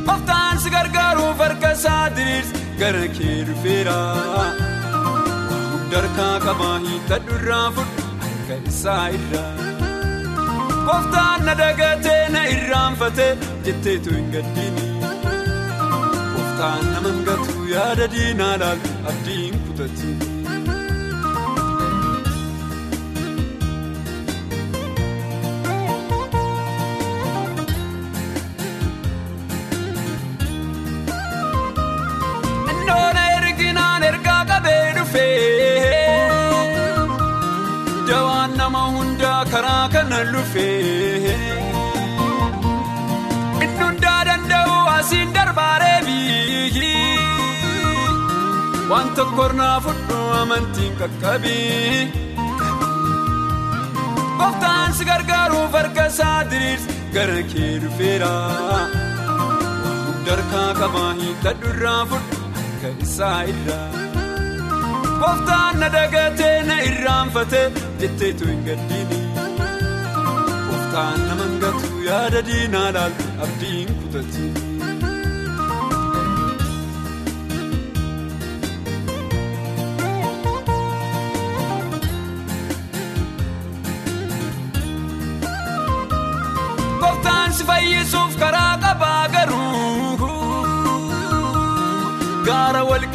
Gooftaan 0.08 0.58
si 0.64 0.70
gargaaruuf 0.76 1.38
harka 1.46 1.70
isaa 1.78 2.02
diriirsi 2.16 2.64
gara 2.80 3.04
kee 3.18 3.36
dhufeera. 3.48 3.98
Darkaa 5.92 6.34
qabaa 6.46 6.76
hiikkadhu 6.86 7.34
irraa 7.40 7.66
fudhu 7.76 8.06
harka 8.24 8.56
isaa 8.72 9.02
irraa. 9.18 9.52
Gooftaan 10.88 11.44
na 11.46 11.54
dagatee 11.60 12.22
na 12.34 12.42
irraanfatee 12.54 13.30
jetteetu 13.66 14.14
hin 14.16 14.30
gaddiini. 14.34 14.86
Gooftaan 15.02 16.84
nama 16.94 17.08
hangatu 17.12 17.68
yaada 17.74 18.08
diinaa 18.16 18.54
laalu 18.64 19.62
kutatti. 19.66 20.16
Dawaan 38.08 38.56
nama 38.56 38.82
hundaa 38.94 39.44
karaa 39.52 39.88
kana 39.94 40.18
lufee. 40.32 40.77
Waan 48.90 49.08
tokko 49.16 49.44
irraa 49.50 49.76
fudhu 49.86 50.18
amantiin 50.40 50.94
qaqqabii. 51.00 52.00
Gooftaan 54.38 54.90
si 54.98 55.04
gargaaruuf 55.10 55.72
harka 55.78 56.04
isaa 56.12 56.38
diriirsi 56.50 56.96
gara 57.14 57.40
kee 57.52 57.72
dhufeera. 57.82 58.32
Darkaa 60.28 60.70
qabaa 60.80 61.10
hiikkadhu 61.20 61.66
irraa 61.74 62.02
fudhu 62.12 62.36
harka 62.56 62.88
isaa 63.06 63.40
irraa. 63.52 63.88
Gooftaan 65.22 65.74
na 65.82 65.88
dagatee 65.96 66.56
na 66.70 66.76
irraanfatee 66.90 67.66
jetteetu 68.00 68.44
hin 68.52 68.62
gaddiini. 68.70 69.20
Gooftaan 70.68 71.18
nama 71.28 71.42
hangatu 71.44 71.86
yaada 72.08 72.40
diinaa 72.50 72.88
laalu 72.98 73.28
abdiin 73.46 73.88
kutatti. 74.00 74.44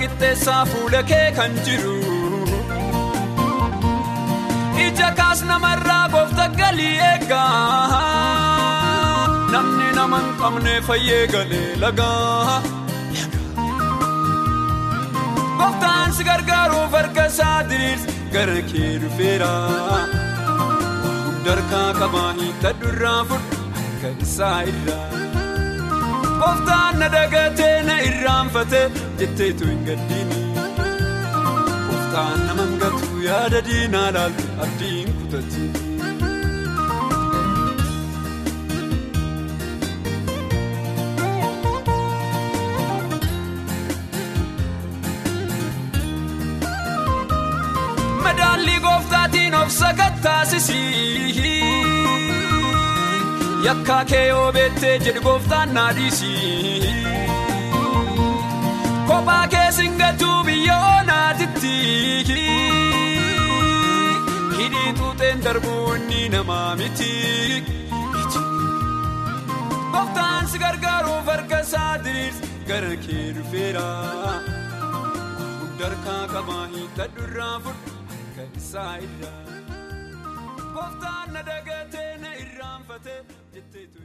Gaara 0.04 0.12
walqixxeessaa 0.12 0.66
fuula 0.72 1.02
kee 1.10 1.32
kan 1.38 1.52
jiru. 1.66 1.96
Ija 4.86 5.10
kaas 5.20 5.42
namarraa 5.50 6.10
goofta 6.14 6.48
galii 6.60 6.98
eegaa. 7.10 8.00
Namni 9.54 9.88
nama 9.96 10.18
hin 10.24 10.34
qabne 10.42 10.74
fayyee 10.88 11.28
galee 11.34 11.76
lagaa. 11.84 12.62
Gooftaan 15.60 16.14
si 16.18 16.24
gargaaruuf 16.30 16.92
harka 17.00 17.26
isaa 17.32 17.64
diriirsi 17.70 18.08
gara 18.34 18.60
kee 18.72 18.92
dhufeera. 19.04 19.54
Darkaa 21.46 21.90
qabaa 22.00 22.32
hiikkadhu 22.40 22.88
irraa 22.94 23.22
fudhu 23.30 23.58
harka 23.78 24.10
isaa 24.28 24.58
irraa. 24.74 25.08
Gooftaan 26.42 27.00
na 27.00 27.08
dagatee 27.16 27.73
na 27.73 27.73
irraanfatee 28.08 28.86
jetteetu 29.22 29.66
hin 29.72 29.82
gaddiini. 29.90 30.40
Gooftaan 31.88 32.46
nama 32.48 32.62
hangatu 32.68 33.22
yaada 33.30 33.62
diinaa 33.70 34.10
laalu 34.18 34.48
abdiin 34.68 35.14
kutatti. 35.20 35.64
Madaallii 48.24 48.80
gooftaatiin 48.80 49.56
of 49.56 49.70
sakattaasisii. 49.70 51.34
Yakkaa 53.66 54.06
kee 54.06 54.28
yoo 54.28 54.52
beettee 54.54 54.96
jedhu 55.00 55.22
gooftaan 55.22 55.74
naa 55.74 55.90
dhiisii. 59.42 59.48
Kophaa 59.48 59.48
kee 59.48 59.72
singatuu 59.72 60.44
biyya 60.46 60.78
oonaatitti. 60.80 61.74
Hidhii 64.58 64.94
tuuteen 64.98 65.44
darbuu 65.44 65.94
inni 65.94 66.30
namaa 66.30 66.76
miti. 66.76 67.12
Gooftaan 69.92 70.48
si 70.48 70.60
gargaaruuf 70.60 71.26
harka 71.26 71.60
isaa 71.60 72.04
diriirsi 72.04 72.50
gara 72.68 72.96
kee 73.06 73.34
dhufeera. 73.36 73.88
Darkaa 75.80 76.24
qabaa 76.34 76.66
hiikkadhu 76.74 77.24
irraa 77.28 77.60
fudhu 77.60 77.92
harka 78.12 78.44
isaa 78.62 78.96
irraa. 78.98 79.44
Gooftaan 80.76 81.34
na 81.34 81.42
dagatee 81.52 82.18
na 82.24 82.32
irraanfatee 82.46 83.20
jetteetu. 83.54 84.00